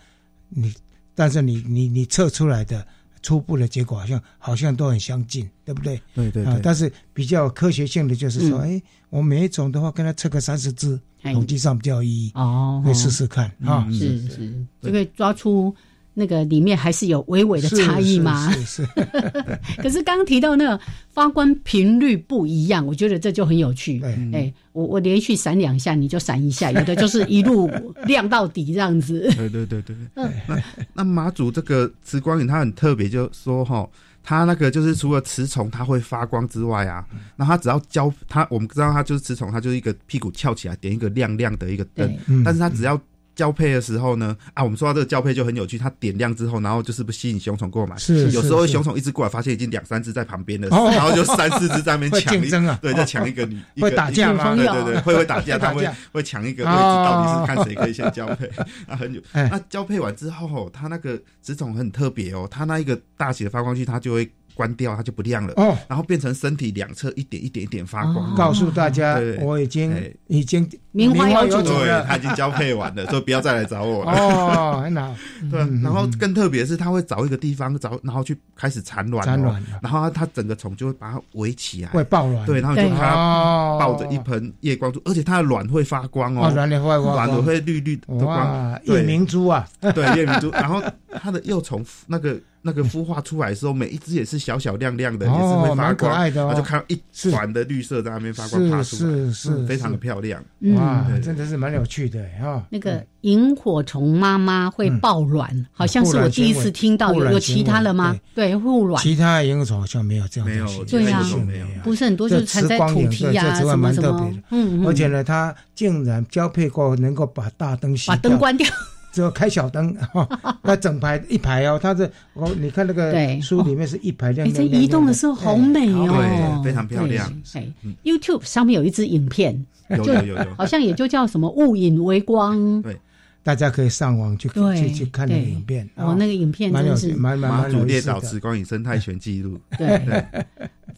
[0.50, 0.74] 你
[1.13, 2.86] 但是你你你测出来的。
[3.21, 6.01] 初步的结果好像好像都很相近，对不对？
[6.13, 6.60] 对对对。
[6.62, 13.88] 但是比较科学性的就是说，哎，我每一种的话，跟他测个三十只，统计上比较有意义哦，可以试试看啊。
[13.91, 15.73] 是是，就可以抓出。
[16.13, 18.52] 那个里面还是有微微的差异吗？
[18.52, 18.88] 是是。
[19.82, 24.02] 可是刚刚提到那个发光频率不一样，我觉得这就很有趣。
[24.34, 27.71] 哎，我我连续闪两下，你就闪一下， 有的就是一路
[28.06, 29.21] 亮到底这样子。
[29.38, 29.95] 对对对对。
[30.15, 33.89] 那那马祖这个磁光影它很特别，就说哈，
[34.21, 37.06] 它那个就是除了雌虫它会发光之外啊，
[37.38, 43.02] 那它只要交它，我们知道它就是雌虫，它就是一个屁股翘起来点一个亮亮的一个灯，但是它只要。
[43.36, 45.78] 交配的时候呢，啊，我们说到这个交配就很有趣。
[45.78, 47.98] 它点亮之后，然后就是不吸引雄虫过来。
[47.98, 52.34] 是，有时候雄虫一只过来，发现已经两三只在旁边了，然后就三四只在那边抢。
[52.41, 53.62] 竞争啊，对，在抢一个女。
[53.80, 54.56] 会打架吗？
[54.56, 58.48] 对对对，会会打架，他会会抢一个位置，到底是看谁可以先交配。
[58.88, 59.22] 啊，很有。
[59.34, 64.30] 那交配完之后，它那个雌虫很特别哦，它那一个大写的发光器，它就会。
[64.54, 68.36] 关掉它就不亮了哦，然后变成身体两侧一点一点一点发光。
[68.36, 69.94] 告诉大家，我已经
[70.28, 74.12] 已经名花有主了，他已经交配完了， 所以不要再来找我了。
[74.12, 75.16] 哦，很好。
[75.50, 79.26] 对，然后更特别是，他会找一个地方找，然后去开始产卵。
[79.26, 82.46] 产卵，然后它整个虫就会把它围起来，会抱卵。
[82.46, 88.80] 对，然后就它抱着一盆夜光珠，而且它的卵会发光哦，卵会发光，卵会绿绿的光。
[88.86, 90.52] 夜明珠啊，对，夜明珠。
[90.52, 90.82] 然后
[91.22, 92.40] 它的幼虫那个。
[92.62, 100.43] 那个孵化出来的时候，每一只也是小小亮亮的，也是会发光，然后就看到一团的绿色在那边发光，爬出来，是是，非常的漂亮。
[100.76, 102.63] 哇，真的是蛮有趣的哈。
[102.69, 108.15] 那个萤火虫妈妈会抱卵，好像是我第一次听到，有有其他的吗？
[108.36, 109.02] 对，护卵。
[109.02, 114.32] 其他萤火虫好像没有这样，没有，对呀，没有，不是很多就是藏在土地呀，什么什么。
[114.52, 114.86] 嗯嗯。
[114.86, 118.67] 而且呢，它竟然交配过能够把大灯把灯关掉。
[119.12, 119.95] 只有开小灯，
[120.63, 124.56] 那整排一排哦，它是哦你看那个书里面是一排亮亮。
[124.56, 127.32] 这移动的时候好美哦，对非常漂亮。
[127.54, 127.67] 哎
[128.04, 132.82] ，YouTube 上面有一支影片，有有有， 好像也就叫什么雾影微光。
[132.82, 132.97] 对，
[133.43, 135.89] 大家可以上网去去去看那个影片。
[135.95, 139.60] 哦，那个影片真是蛮蛮蛮主列岛磁光影生态全记录。
[139.77, 140.01] 对。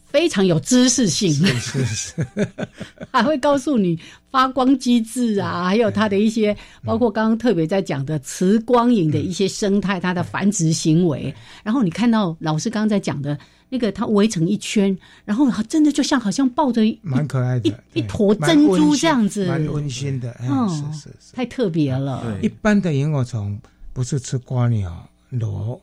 [0.06, 2.26] 非常有知识性，是是，
[3.10, 3.98] 还会告诉你
[4.30, 11.34] 发光机制啊，还有它的一些，包括刚刚特别在讲的磁光影的一些生态，它的繁殖行为。
[11.64, 13.36] 然后你看到老师刚刚在讲的
[13.68, 20.36] 那个，它围成一圈，然后真的就像好像抱着蛮可爱的一一坨珍珠这样子，蛮温馨的。
[20.42, 22.38] 嗯，是是是，太特别了。
[22.42, 23.58] 一般的萤火虫
[23.92, 25.80] 不是吃瓜鸟、螺、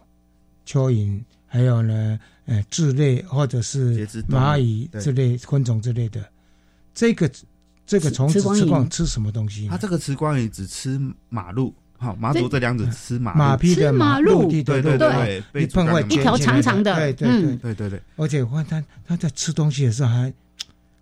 [0.66, 2.20] 蚯蚓，还有呢。
[2.48, 6.28] 呃，蛀类或者是蚂蚁之类昆虫之类的，
[6.92, 7.30] 这个
[7.86, 9.68] 这个虫子吃光吃什么东西？
[9.70, 18.02] 它这个吃光也只吃马路，好马祖这两子吃马马匹的马路，对对对对，被碰坏一条长长的，对对对对对对。
[18.16, 20.34] 而且我看它它在吃东西的时候还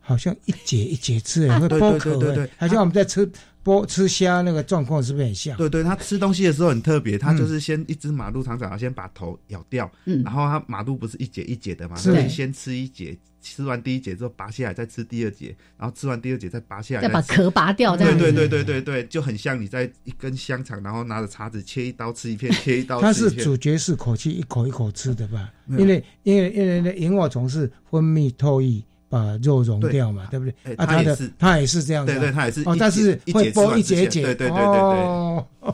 [0.02, 3.26] 好像一节一节吃，会剥壳，对对好像我们在吃
[3.64, 5.56] 剥吃虾那个状况是不是很像？
[5.56, 23.02] 对对，它吃东西的时候很特别，它就是先一只马路长长，先把头咬掉，嗯，然后它马路不是一节一节的嘛，所以先吃一节，吃完第一节之后拔下来，再吃第二节，然后吃完第二节再拔下来，再把壳拔掉，对对对对对对，就很像你在一根香肠，然后拿着叉子切一刀吃一片，切一刀。
[23.02, 25.52] 它是主角是口气一口一口吃的吧？
[25.70, 28.84] 因为因为因为那萤火虫是分泌唾液。
[29.12, 30.76] 把肉溶掉嘛，对不对？
[30.76, 35.74] 啊，他的他也是这样，对对，它也是哦，但是会剥一节节，对对对对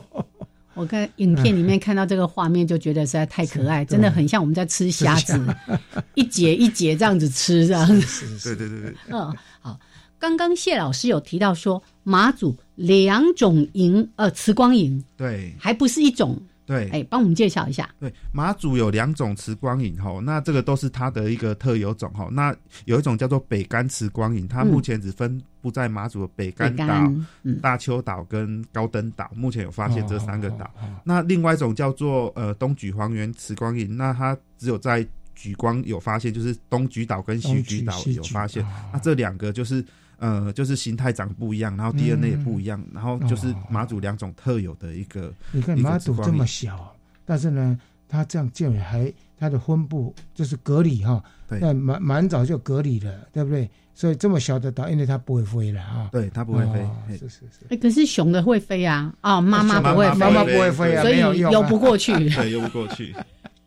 [0.76, 5.42] 我看影片里面看到这个画面，就觉得实在太可爱，真的很像我们在吃虾子，
[6.14, 8.38] 一节一节这样子吃，这样子。
[8.44, 8.94] 对对对对。
[9.08, 9.80] 嗯，好，
[10.18, 16.40] 刚刚谢老师有提到说马祖两种银呃磁光银，对，还不是一种。
[16.66, 17.88] 对，哎，帮我们介绍一下。
[18.00, 22.28] 对，马祖有两种磁光影哈，那这个都是它的一个特有种哈。
[22.32, 22.52] 那
[22.86, 27.12] 有一种叫做北干磁光影，它目前只分布在马祖的北干岛、
[27.60, 30.70] 大丘岛跟高登岛，目前有发现这三个岛。
[31.02, 35.04] 那另外一种叫做呃东举黄原慈光影，那它只有在
[35.34, 38.64] 举光有发现，就是东举岛跟西举岛有发现。
[38.92, 39.84] 那这两个就是。
[40.18, 45.30] 呃，就是形态长不一样，然后 DNA 也不一样，然后就是马祖两种特有的一个。
[45.52, 46.96] 你看马祖这么小，
[47.26, 53.68] 但是呢，它这样建还它的分布就是隔离哈，那蛮蛮早就隔离了，对不对？
[53.94, 56.08] 所以这么小的岛，因为它不会飞了啊。
[56.12, 56.86] 对，它不会飞。
[57.12, 57.66] 是是是。
[57.70, 59.12] 哎，可是熊的会飞啊！
[59.22, 62.12] 哦，妈妈不会，妈妈不会飞啊，所以游不过去。
[62.30, 63.14] 对，游不过去。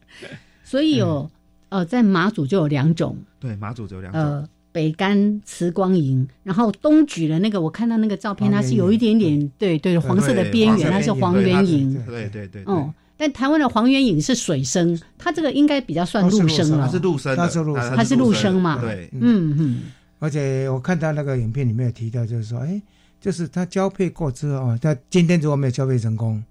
[0.64, 1.30] 所以有
[1.70, 3.18] 呃，在马祖就有两种。
[3.40, 4.22] 对，马祖就有两种。
[4.22, 11.92] 呃北干慈光银，然后东莒的那个，我看到那个照片，它是有一点点对对黄色的边缘，它是黄圆银。
[12.06, 12.64] 对对对。
[12.66, 16.86] 哦，但台湾的黄缘影是水生，它这个应该比较算陆生了。
[16.86, 18.80] 它是陆生，它是陆生，它是陆生嘛？
[18.80, 19.82] 对，嗯嗯。
[20.20, 22.82] 而且我看到那个影片里面有提到，就是说，哎，
[23.20, 26.42] 就是它交配过之后，它今天如果没有交配成功，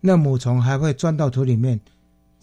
[0.00, 1.78] 那母虫还会钻到土里面。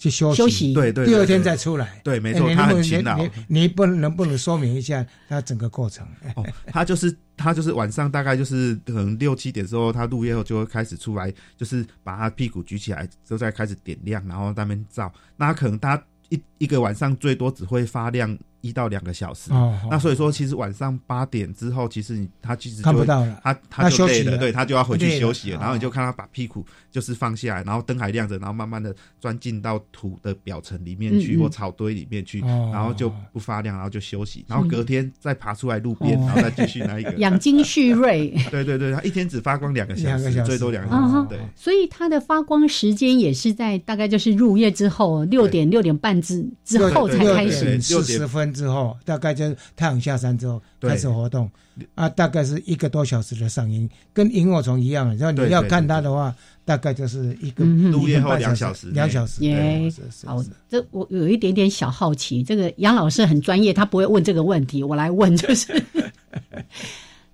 [0.04, 3.18] 去休息，对对，第二天再出来，对，没错，他很勤劳。
[3.48, 6.06] 你不能能不能说明一下他整个过程？
[6.36, 15.10] 哦，他就是他就是晚上大概就是可能六七点之后，他入夜后就会开始出来，就是把他屁股举起来，就再开始点亮，然后那边照。
[15.38, 18.38] 那可能他一一个晚上最多只会发亮。
[18.64, 19.52] 一到两个小时，
[19.90, 25.60] 那所以说，其实晚上八点之后，其实你他其实看不到了，他他就累了，对他就要回去休息了。
[25.60, 38.34] 然后你就看他把屁股就是放下来，然后灯还亮着，然后慢慢的钻进到土的表层里面去或草堆里面去，然后就不发亮，然后就休息，然后隔天再爬出来路边，然后再继续那一个 养精蓄锐。
[38.50, 41.28] 对对对，他一天只发光两个小时，最多两个小时。
[41.28, 48.53] 对，所以它的发光时间也是在大概就是入夜之后六点六点半之之后才开始四十分。
[48.54, 51.50] 之后大概就是太阳下山之后开始活动，
[51.96, 55.08] 啊，大概是一个多小时的上映，跟萤火虫一样。
[55.18, 56.34] 然后你要看它的话，
[56.64, 59.44] 大概就是一个入夜后两小时，两小时。
[59.44, 59.92] 耶，
[60.26, 65.74] 好，这我有一点点小好奇，这个杨老师很专业，他不会问这个问题，我来问就是。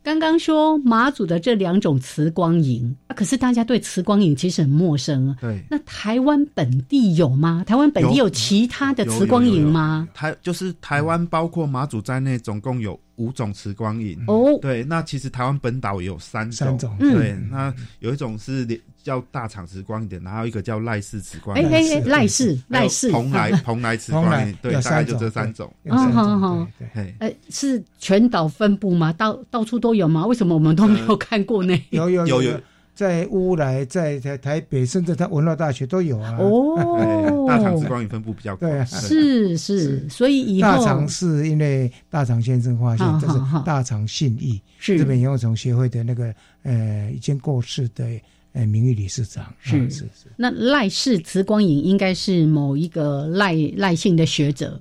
[0.01, 5.35] 刚刚说马祖的这两种磁光银，可是大家对磁光影其实很陌生啊。
[5.41, 7.65] 对，那台湾本地有吗？
[7.67, 10.07] 台湾本地有其他的磁光影吗？
[10.13, 12.97] 台就是台湾，包括马祖在内，总共有。
[13.19, 18.65] 五种磁光影哦，对，那其实台湾本岛有三种，对，那有一种是
[19.03, 29.11] 叫大厂磁光影，然后一个叫赖氏磁光，哎哎哎，赖氏赖氏，蓬莱蓬莱磁光影，对，大概就这三种，好好好，对，呃，是全岛分布吗？
[29.11, 30.25] 到到处都有吗？
[30.25, 31.77] 为什么我们都没有看过呢？
[31.89, 32.61] 有有有有。
[32.99, 36.35] 在乌来，在台台北，甚至他文化大学都有啊。
[36.37, 36.75] 哦，
[37.47, 48.05] 大肠之光影分布比较对，是是，所以以后大肠是因为大肠先生发现，这是大肠信义，是日本萤火虫协会的那个呃已经过世的
[48.51, 49.45] 呃名誉理事长。
[49.61, 50.27] 是是是。
[50.35, 54.77] 那赖氏慈光影应该是某一个赖赖姓的学者，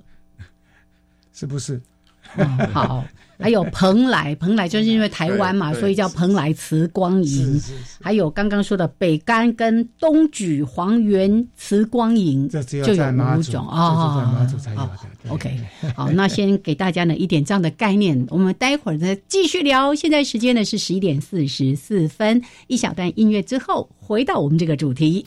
[1.31, 1.81] 是不是？
[2.73, 3.05] 好。
[3.43, 7.59] 还有蓬莱，蓬莱就是因为台湾嘛，所以叫蓬莱慈光营。
[8.01, 13.05] 还有刚刚说的北干跟东莒黄源慈光营，就有
[13.37, 14.19] 五种哦。
[14.75, 14.91] 好
[15.29, 15.57] ，OK，
[15.95, 19.95] 好，那先给大家呢一点这样的概念，我们待会儿再继续聊。
[19.95, 25.25] 现在时间呢是十一点四十四分，一小段音乐之后，回到我们这个主题。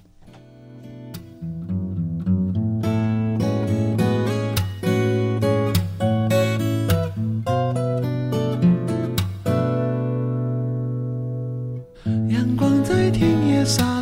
[13.64, 14.01] 说，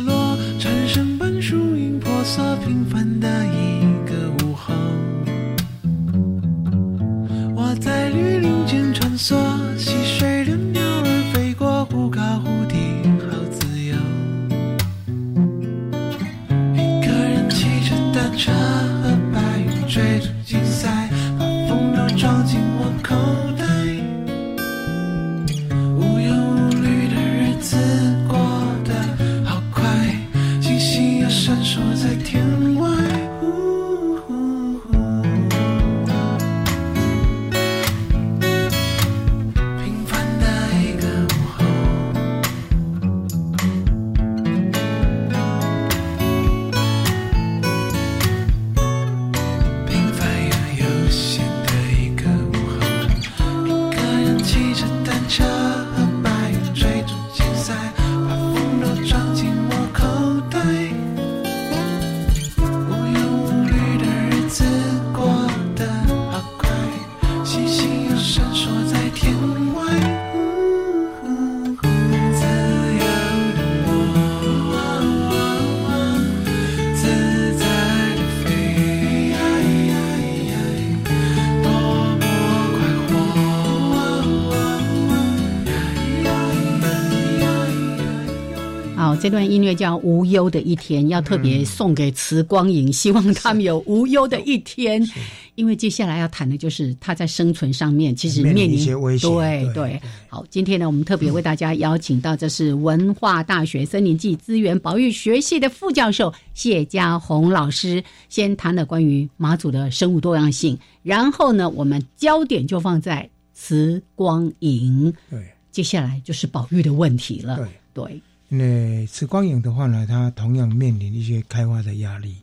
[89.21, 95.07] 这段音乐叫《无忧的一天》，要特别送给慈光影，希望他们有无忧的一天。
[95.53, 99.27] 因为接下来要谈的就是他在生存上面其实面临一些威胁。
[99.27, 115.13] 对对，好，今天呢，我们特别为大家邀请到这是文化大学森林暨资源保育学系的副教授谢家红老师，先谈了关于马祖的生物多样性，然后呢，我们焦点就放在慈光影。
[115.29, 117.57] 对，接下来就是保育的问题了。
[117.57, 118.21] 对对，
[118.53, 122.35] 那慈光影的话呢，它同样面临一些开发的压力。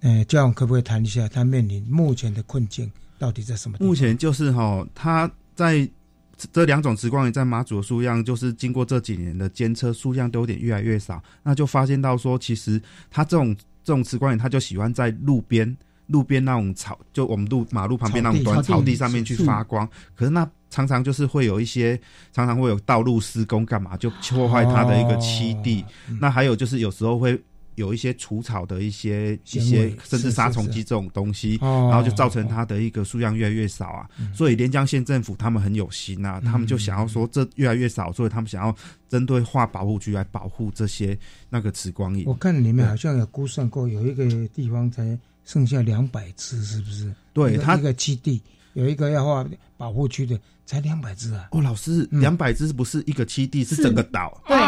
[0.00, 3.76] 呃，教授可不可以谈一下他面临目前的困境到底在什么？
[3.80, 5.86] 目前就是哈，他在
[6.52, 11.22] 这两种磁光影在马祖的数量，就是经过这几年的监测，数量都有点越来越少。
[11.42, 12.80] 那就发现到说，其实
[13.10, 15.76] 它这种这种磁光影，它就喜欢在路边
[16.08, 19.88] 路边那种草，就我们路马路旁边那种短草地上面去发光。
[20.14, 21.98] 可是那常常就是会有一些，
[22.32, 25.84] 常常会有道路施工干嘛，就破坏它的一个栖地。
[26.20, 27.40] 那还有就是有时候会。
[27.74, 34.04] 有一些除草的一些一些，甚至杀虫剂这种东西，然后就造成它的一个数量越来越少啊。
[34.34, 38.74] 所以连江县政府他们很有心啊，他们就想要说这越来越少，所以他们想要
[39.08, 41.16] 针对划保护区来保护这些
[41.48, 42.24] 那个紫光影。
[42.26, 45.16] 我看你们好像有估算过，有一个地方才
[45.48, 47.10] 剩下两百只，是不是？
[47.32, 48.38] 对，它一个基地
[48.74, 49.48] 有一个要划
[49.78, 51.48] 保护区的，才两百只啊。
[51.52, 54.38] 哦，老师，两百只不是一个基地，是整个岛。
[54.46, 54.58] 对。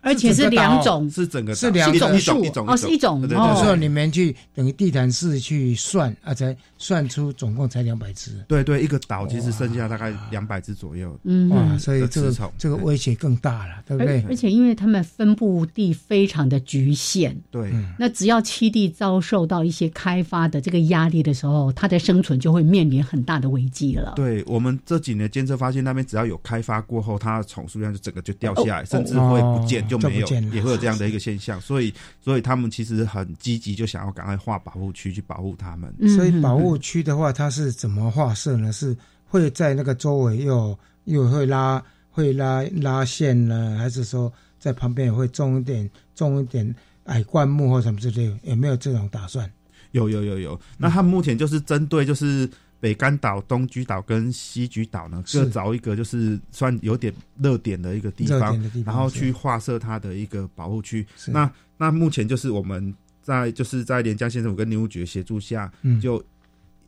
[0.00, 3.20] 而且是两种，是整个是两种一种一种哦，是一种。
[3.20, 8.42] 有时候你们去等于地毯式去算啊，才算出总共才两百只。
[8.46, 11.18] 对对，一个岛其实剩下大概两百只左右。
[11.24, 14.24] 嗯，哇，所以这个这个威胁更大了，对不对？
[14.28, 24.12] 而且因为他们分布地非常的局限，对，那只要栖地遭受到一些开发的这个压力的时候，它的生存就会面临很大的危机了。
[24.14, 29.86] 对我们这几年监测发现，那边只要有开发过后，它的宠数量就整个就掉下来，甚至会不见。
[29.88, 35.94] 就没有，也会有这样的一个现象，所以，所以他们其实很积极，就想要赶快划保护区去保护他们。
[36.14, 38.72] 所以保护区的话，它是怎么划设呢？
[38.72, 48.36] 是会在那个周围又又会拉会拉拉线呢，还是说在旁边也会种一点种一点矮灌木或什么之类？
[48.42, 49.50] 有没有这种打算？
[49.92, 50.60] 有有有有。
[50.76, 52.48] 那他们目前就是针对就是。
[52.80, 61.06] 北干岛、东莒岛跟西莒岛呢，各找一个就是算有点热点的一个地方，然后去划设它的一个保护区。
[61.26, 65.70] 那那目前就是我们在就是在连江县政府跟林务局的协助下，
[66.00, 66.22] 就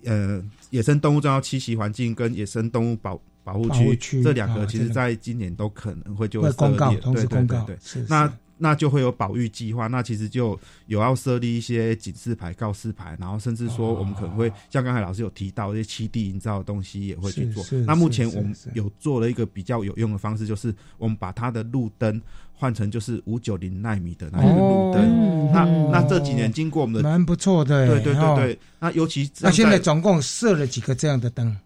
[0.04, 7.76] 呃野生动物重要栖息环境跟野生动物保保护区这两个，其实在今年都可能会就公告，同时公告对。
[8.08, 8.32] 那
[8.62, 17.64] 那就会有保育计划，那其实就有要设立一些警示牌、告示牌，然后甚至说我们可能会像刚才老师有提到一些七地营造的东西也会去做。
[17.86, 22.20] 那目前我们有做了一个比较有用的方式，就是我们把它的路灯
[22.54, 25.50] 换成就是五九零纳米的那个路灯。
[25.52, 28.58] 那那这几年经过我们的蛮不错的，对对对对。
[28.78, 31.56] 那尤其那现在总共设了几个这样的灯？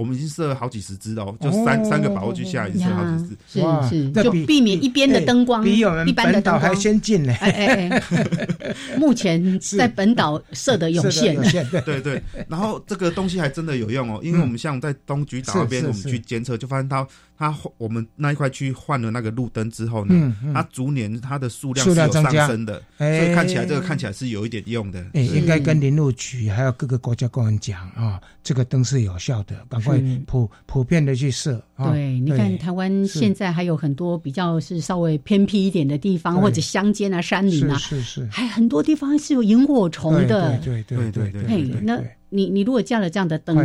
[0.00, 7.34] 我们已经设了好几十只哦，就三三个保护区下来，设好几只，是是，就避免一边的灯光比我们本岛还先进呢。
[7.40, 8.02] 哎哎哎，
[8.96, 11.36] 目前在本岛设的有限，
[11.84, 12.00] 对。
[12.00, 12.22] 对。
[12.48, 17.06] 然后这个东西还真的有用哦，因为我们像在东莒岛那边，我们去监测，就发现它。
[17.40, 25.02] 它我们那一块区换了那个路灯之后呢，它逐年它的数量是有上升的，所以看起来这个看起来是有一点用的。
[25.14, 31.64] 应该跟林路局还有各个国家公安讲啊，这个灯是有效的，赶快普普遍的去设。
[31.78, 40.58] 对，你看台湾现在还有很多比较是稍微偏僻一点的地方，或者乡间啊、山林啊，是是，还很多地方是有萤火虫的。
[40.58, 41.80] 对对对对对。
[41.80, 41.98] 那。
[42.30, 43.56] 你你如果架了这样的灯，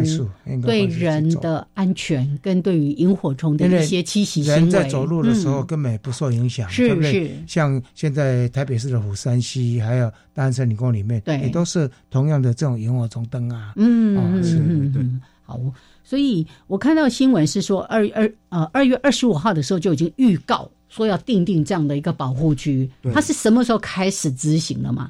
[0.61, 7.31] 对人的安全跟对于萤火虫的一些栖息人在走路的时候根本不受影响，是不是？
[7.47, 13.73] 像现在台北市的虎山西，还有大安森林公园里面，也都是同样的这种萤火虫灯啊。
[13.75, 15.59] 嗯嗯嗯，好。
[16.03, 25.09] 所以我看到新闻是说，二二呃二月二十五号的时候就已经预告说要定定这样的一个保护区，它是什么时候开始执行的吗？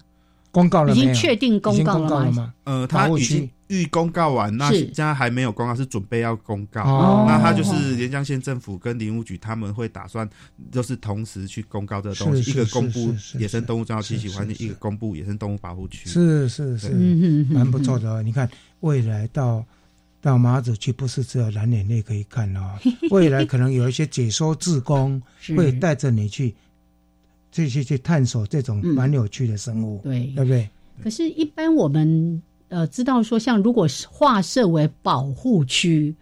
[0.56, 2.54] 公告了已经确定公告了吗？
[2.64, 7.26] 呃，他已经预公告完，那现在还没有公告，是准备要公告。
[7.28, 10.26] 那他就是连江县政府跟林务局他们会打算，
[10.72, 16.08] 就是同时去公告这个东西，一个公布野生动物重要栖息环境，一个公布野生动物保护区。
[16.08, 16.90] 是是是，
[17.50, 18.24] 蛮不错的。
[18.24, 18.50] 你看，
[18.80, 19.62] 未来到
[20.22, 22.80] 到马祖去，不是只有蓝眼泪可以看哦，
[23.12, 25.22] 未来可能有一些解说志工
[25.58, 26.56] 会带着你去。
[27.56, 30.70] 这些去探索这种蛮有趣的生物，对对不对？
[31.02, 36.14] 可是，一般我们呃知道说，像如果是划设为保护区，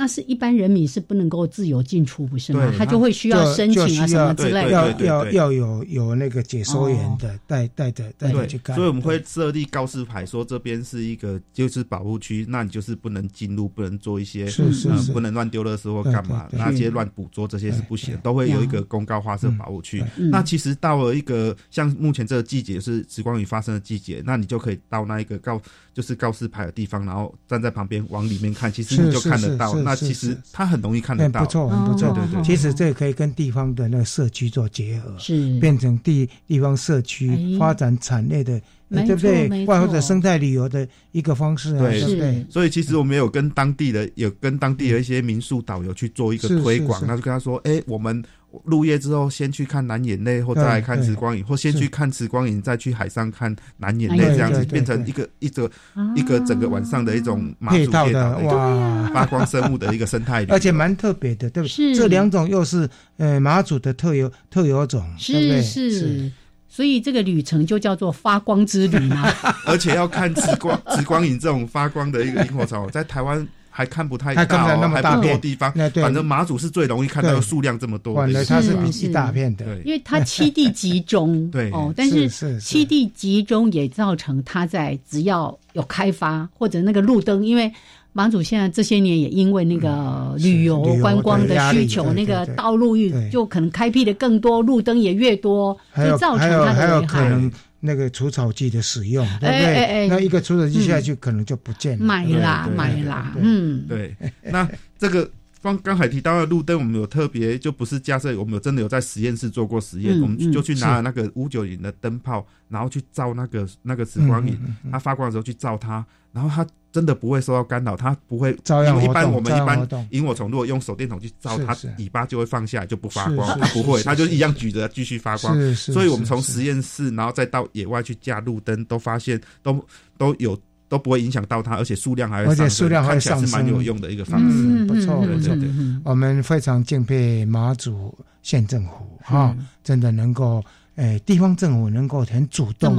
[0.00, 2.72] 那是一般人民是不能够自由进出，不是吗？
[2.78, 8.74] 他就会需要申请啊什么之类的，要要要有有那个解说员的带带着带着去看。
[8.74, 20.02] 所以我们会设立告示牌，说这边是一个就是保护区，那你就是不能进入，不能做一些是是是，不能乱丢垃圾或干嘛，那些乱捕捉这些是不行，都会有一个公告画设保护区。
[20.16, 25.60] 那其实到了一个像目前这个季节是时光雨发生的季节，那你就可以到那一个告
[26.00, 29.74] 就是告示牌的地方，然后站在旁边往里面看，其实你就看得到。
[29.80, 32.10] 那其实它很容易看得到，不错，很不错。
[32.14, 39.66] 对对，其实这也可以跟地方的那个社区做结合，是变成地地方社区发展产业的，对不对？
[39.66, 42.46] 或者生态旅游的一个方式，对不对？
[42.48, 48.24] 所以其实我们有跟当地的有跟当地的一些民宿导游去做一个推广，那就跟他说，哎，我们。
[48.64, 55.70] 入夜之后，先去看蓝眼泪，或再来看紫光影，或先去看紫光影，再去海上看蓝眼泪，这样子变成一个一个
[56.14, 59.10] 一个整个晚上的一种配套的哇。
[59.14, 61.94] 发光生物的一个生态，而且蛮特别的，对不对？
[61.94, 65.62] 这两种又是呃马祖的特有特有种，是。
[65.62, 66.30] 是，
[66.68, 69.28] 所以这个旅程就叫做发光之旅嘛。
[69.66, 73.46] 而且要看紫光紫光影这种发光的一个萤火虫，在台湾。
[73.80, 75.40] 还看不太到，还那么大片。
[75.40, 75.72] 地方。
[75.94, 78.14] 反正马祖是最容易看到数量这么多。
[78.14, 78.76] 反正它是
[79.06, 81.48] 一大片的，因为它七地集中。
[81.50, 81.70] 对。
[81.70, 82.28] 哦，但是
[82.60, 87.72] 七地集中也造成它在只要有开发或者那个路灯，因为
[88.12, 97.50] 马祖现在这些年也因为那个旅游观光的需求，那个道路越就可能开辟的更多，路灯也越多，就造成它的危害。
[97.80, 100.08] 那个除草剂的使用，对不对？
[100.08, 102.04] 那一个除草剂下去，可能就不见了。
[102.04, 104.14] 买啦，买啦，嗯，对。
[104.42, 104.68] 那
[104.98, 105.30] 这个
[105.62, 114.58] 刚刚才提到的路灯，我们有特别，就不是架设，我们有真的有在实验室做过实验，我们就去拿了那个五九零的灯泡，然后去照那个那个紫光影，
[114.92, 116.68] 它发光的时候去照它，然后它。
[116.92, 118.50] 真的不会受到干扰，它不会。
[118.50, 123.58] 因为一般我们一般萤火虫如果用手电筒去照它，尾巴就会放下来，就不发光。
[123.58, 125.74] 它不会，它就一样举着继续发光。
[125.74, 129.84] 所以我们从实验室，然后再到野外去架路灯，都发现都
[130.18, 134.84] 都有都不会影响到它，而且数量还会上数量还看起来是蛮有用的一个方式。
[134.86, 135.56] 不错不错，
[136.04, 140.62] 我们非常敬佩马祖县政府哈，真的能够。
[141.00, 142.94] 哎，地方政府能够很主动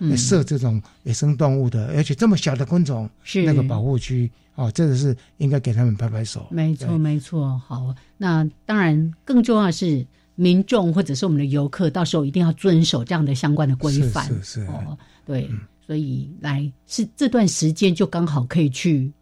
[0.00, 6.44] 的设这种野生动物的，而且这么小的昆虫是那个保护区哦，真的是应该给他们拍拍手。
[6.50, 7.56] 没错，没错。
[7.64, 14.26] 好，那当然更重要是民众或者是我们的游客，到时候一定要遵守这样的相关的规范。
[14.26, 15.48] 是是哦，对，
[15.86, 19.12] 所以来是这段时间就刚好可以去。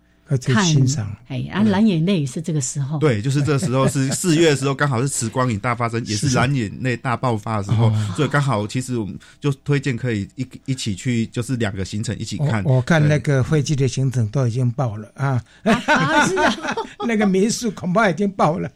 [0.41, 12.65] 看欣赏，哎，啊，蓝眼泪是这个时候，对，就是这时候是 四月的时候，刚好是磁光影大发生，也是 蓝眼泪大爆发的时候，所以刚好其实我们就推荐可以一一起去，就是两个行程一起看。
[12.65, 16.57] 我看那个飞机的行程都已经爆了啊，是啊，
[17.07, 18.71] 那个民宿恐怕已经爆了。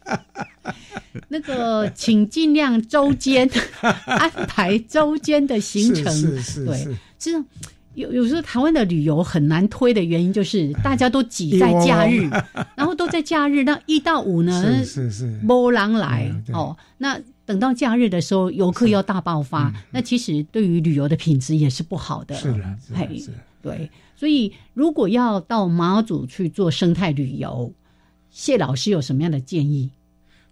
[1.27, 3.49] 那个，请尽量周间
[4.05, 7.43] 安排周间的行程，是是是，是。
[7.95, 12.29] 有有时候台湾的旅游很难推的原因，就是大家都挤在假日，
[12.77, 13.63] 然后都在假日。
[13.63, 16.77] 那一到五呢，是是是波浪来哦。
[16.99, 22.35] 那等到假日的时候，游客要大爆发，那其实对于旅游的品质也是不好的。
[22.35, 23.21] 是的，嘿，
[23.61, 23.89] 对。
[24.15, 27.73] 所以如果要到马祖去做生态旅游，
[28.29, 29.89] 谢老师有什么样的建议？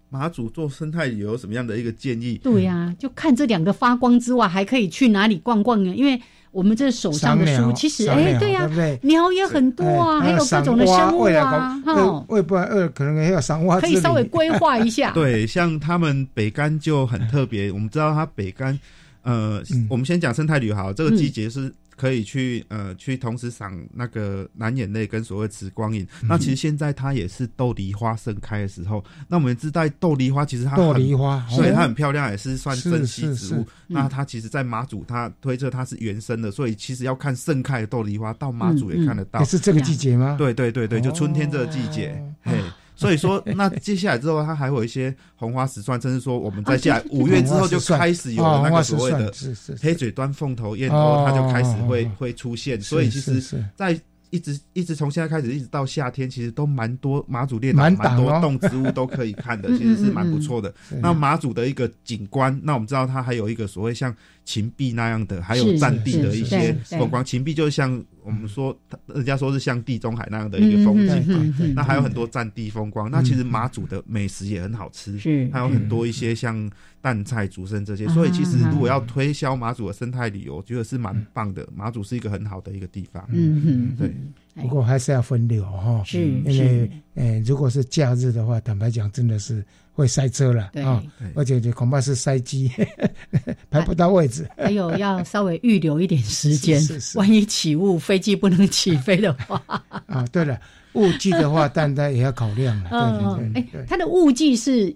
[0.10, 2.40] 马祖做生态旅游什么样的一个建议？
[2.42, 5.94] 对呀，就看这两个发光之外，还可以去哪里逛逛呢？
[5.94, 6.20] 因为
[6.58, 8.68] 我们这手上的书，其实哎，对呀，
[9.04, 12.26] 鸟也很多啊，还有各种的生物啊，哈。
[12.28, 15.12] 会不会呃，可能还有赏花，可以稍微规划一下。
[15.14, 18.80] 对，像他们北干就很特别，我们知道它北干，
[19.22, 21.72] 呃，我们先讲生态旅游好，这个季节是。
[21.98, 26.08] 可以去呃去同时赏那个蓝眼泪跟所谓紫光影。
[26.22, 29.04] 那其实现在它也是豆梨花盛开的时候。
[29.28, 33.66] 那我们知道豆梨花其实它豆梨花，所以它很漂亮，也是算珍稀植物。
[33.88, 39.44] 那它其实，在马祖它推测它是原生的，所以其实要看盛开的豆梨花，到马祖也看得到。
[39.44, 40.36] 是这个季节吗？
[40.38, 42.54] 对对对对，就春天这个季节，嘿。
[42.98, 49.32] 所以说，那接下来之后，它还会有一些红花石蒜，甚至说，我们在下五月之后就开始有了那个所谓的
[49.80, 52.82] 黑嘴端凤头燕鸥，它就开始会会出现。
[52.82, 53.98] 所以其实，在
[54.32, 60.74] 一直一直从现在开始一直到夏天，其实都蛮多马祖列岛蛮多动植物都可以看的， 其实是蛮不错的。
[61.00, 67.24] 那马祖的一个景观，那我们知道它还有一个所谓像秦壁那样的，还有战地的一些风光。
[67.24, 68.04] 秦壁就像。
[68.28, 73.10] 我们说，人家说是像地中海那样的一个风景，那还有很多战地风光。
[73.10, 75.18] 那其实马祖的美食也很好吃，
[75.54, 76.70] 还有很多一些像
[77.02, 78.06] 淡菜、竹笙这些。
[78.10, 81.66] 所以其实如果要推销马祖的生态旅游，我觉得是蛮棒的。
[81.74, 83.26] 马祖是一个很好的一个地方。
[83.32, 84.14] 嗯嗯，对。
[84.62, 89.64] 不过还是要分流哈，是，因为呃，如果是假日的话，坦白讲，真的是
[89.98, 91.02] 会塞车了啊，
[91.34, 92.72] 而且恐怕是塞机，
[93.72, 94.48] 排不到位置。
[94.56, 96.80] 还有要稍微预留一点时间，
[97.16, 99.60] 万一起雾，飞机不能起飞的话。
[100.06, 100.60] 啊，对了，
[100.94, 102.92] 雾季的话，但它也要考量了。
[102.92, 104.96] 对对对，它的雾季是。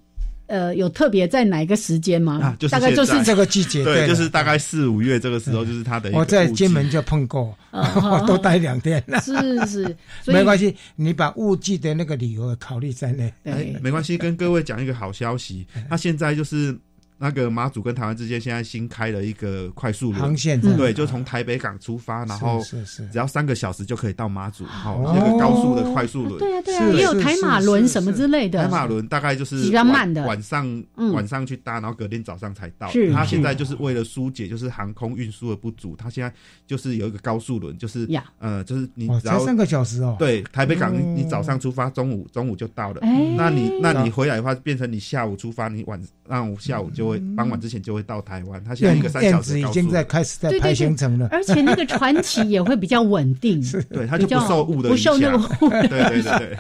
[0.52, 2.40] 呃，有特别在哪一个时间吗？
[2.42, 6.12] 啊，大概就是这个季节，对，就是大概四五月这个时候，就是它的。
[6.14, 9.02] 我在金门就碰过， 我都待两天。
[9.24, 9.34] 是
[9.66, 9.96] 是，
[10.28, 13.34] 没关系，你把雾季的那个理由考虑在内。
[13.46, 14.18] 对，没关系。
[14.18, 16.78] 跟各位讲一个好消息，他现在就是。
[17.22, 28.64] 那个马祖跟台湾之间现在新开了一个快速航线，对，就从台北港出发，然后只要三个小时就可以到马祖，好，那个高速的快速轮，对啊对啊，也有台马轮什么之类的。
[28.64, 32.90] 台马轮大概就是比较慢的，晚上晚上去搭，然后隔天早上才到。
[32.90, 36.34] 是，他现在就是为了疏解就是航空运输的不足，他现在
[36.66, 38.10] 就是有一个高速轮，就是
[38.40, 43.02] 呃，就是你只要三个小时哦，对，台北港你早上出发，中午中午就到了，
[43.38, 47.92] 那你那你回来的话，变成你下午出发，你晚上午下午就会傍晚之前就。
[47.92, 56.58] 会到台湾，他现在一个三小时已经在开始在排行程了，而且那个传奇也会比较稳定， 对，它就不受雾的不受那个雾，对对对。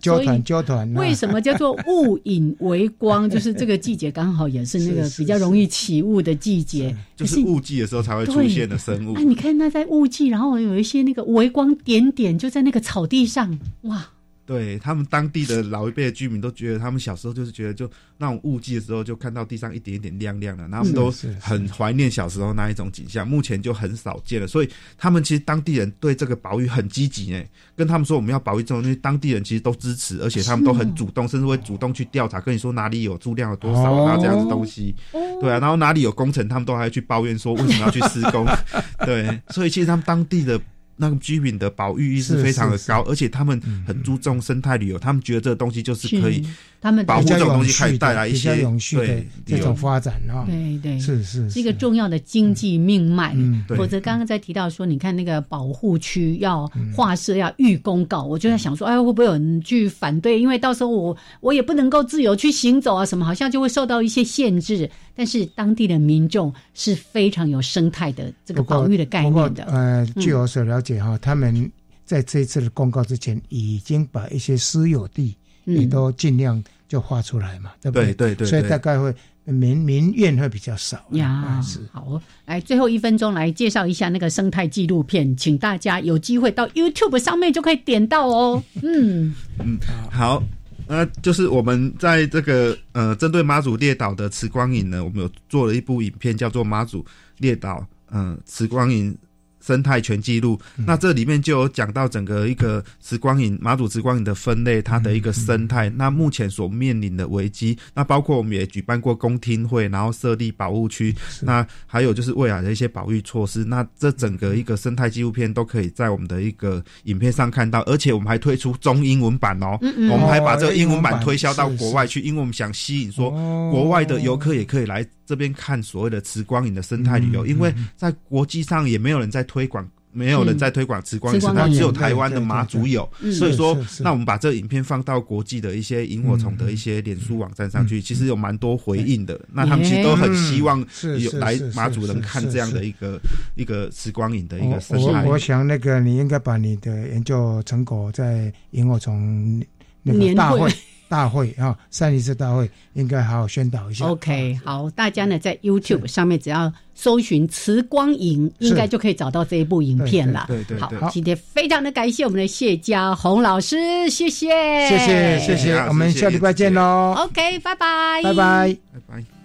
[0.00, 3.28] 交团交团，为什么叫做雾隐为光？
[3.28, 9.14] 就是这个季节刚好也是那个 比较容易起雾的季节，就是雾季的时候才会出现的生物。
[9.14, 14.06] 哎，你看那在雾季，然后有一些那个微光点点就在那个草地上，哇！
[14.48, 17.86] 对他们当地的老一辈的居民都觉得，他们小时候就是觉得，就
[18.16, 23.28] 那种雾季的时候，就看到地上一点一点亮亮的，然后他们都很怀念小时候那一种景象。
[23.28, 27.46] 目前就很少见了，所以他们其实当地人对这个保育很积极诶。
[27.76, 34.94] 跟他们说我们要保育这种东西，当地人其实都支持，而且他们都很主动，甚至会主动去调查，跟你说哪里有住量有多少然后这样子东西。
[35.12, 38.46] 对啊，然后哪里有工程，他们都还去抱怨说为什么要去施工。
[39.04, 40.58] 对，所以其实他们当地的。
[40.98, 46.44] 那个居民的保育意识非常的高，而且他们很注重生态旅游，他们觉得这个东西就是可以，
[46.80, 48.54] 他们保护这种东西可以带来一些
[48.92, 53.34] 对这种发展啊，对对，是是是一个重要的经济命脉。
[53.76, 60.40] 否则刚刚在提到说，你看那个保护区要划设要预公告，我就在想说，哎，会不会有人去反对？
[60.40, 64.90] 因为到时候我我也不能够自由去行走啊，什么好像就会受到一些限制。
[65.18, 69.64] 但是当地的民众是非常有生态的这个保育的概念的。
[69.64, 71.68] 呃，据我所了解哈，他们
[72.04, 78.14] 在这一次的公告之前，已经把一些私有地也都尽量就画出来嘛，对不对？
[78.14, 78.46] 对对。
[78.46, 79.12] 所以大概会
[79.44, 81.60] 民民怨会比较少呀。
[81.64, 88.62] 是好，来最后一分钟来介绍一下那个生态纪录片，请大家有机会到 YouTube 上面就可以点到哦。
[88.82, 89.76] 嗯 嗯，
[90.12, 90.40] 好。
[90.88, 97.04] 那就是我们在这个呃，针对妈祖列岛的慈光影呢，我们有做了一部影片，叫做《妈祖
[97.38, 99.12] 列岛嗯慈光影》。
[99.60, 105.90] 生态全记录，那这里面就有讲到整个一个慈光影马祖慈光影的分类，它的一个生态。
[105.90, 113.64] 那目前所面临的危机，那包括我们也举办过公听会，然后设立保护区，那还有就是未来的一些保育措施。
[113.64, 123.30] 那这整个一个生态纪录片都可以在我们的一个影片上看到，而且我们还推出中英文版哦，我们还把这个英文版推销到国外去，因为我们想吸引说
[123.70, 125.06] 国外的游客也可以来。
[125.28, 133.06] 这边看所谓的慈光影的生态旅游，因为在国际上也没有人在推广，没有人在推广慈光影生态，只有台湾的马祖有。
[133.38, 139.38] 所以说，那我们把这个影片放到国际的一些萤火虫的一些脸书网站上去，其实有蛮多回应的。
[139.52, 140.82] 那他们其实都很希望
[141.18, 143.20] 有来马祖人看这样的一个
[143.54, 145.26] 一个慈光影的一个生态。
[145.26, 149.62] 我我想那个你应该把你的研究成果在萤火虫
[150.02, 150.72] 那个大会。
[151.08, 154.04] 大会啊，上一次大会应该好好宣导一下。
[154.06, 160.44] OK，好，大家呢在 YouTube 上面只要搜寻“慈光影”，应该就可以找到这一部影片了。
[160.48, 164.48] 对对好，今天非常的感谢我们的谢家红老师，谢谢，
[164.88, 167.14] 谢谢谢谢，我们下礼拜见喽。
[167.16, 169.37] OK，拜拜，拜拜，拜拜。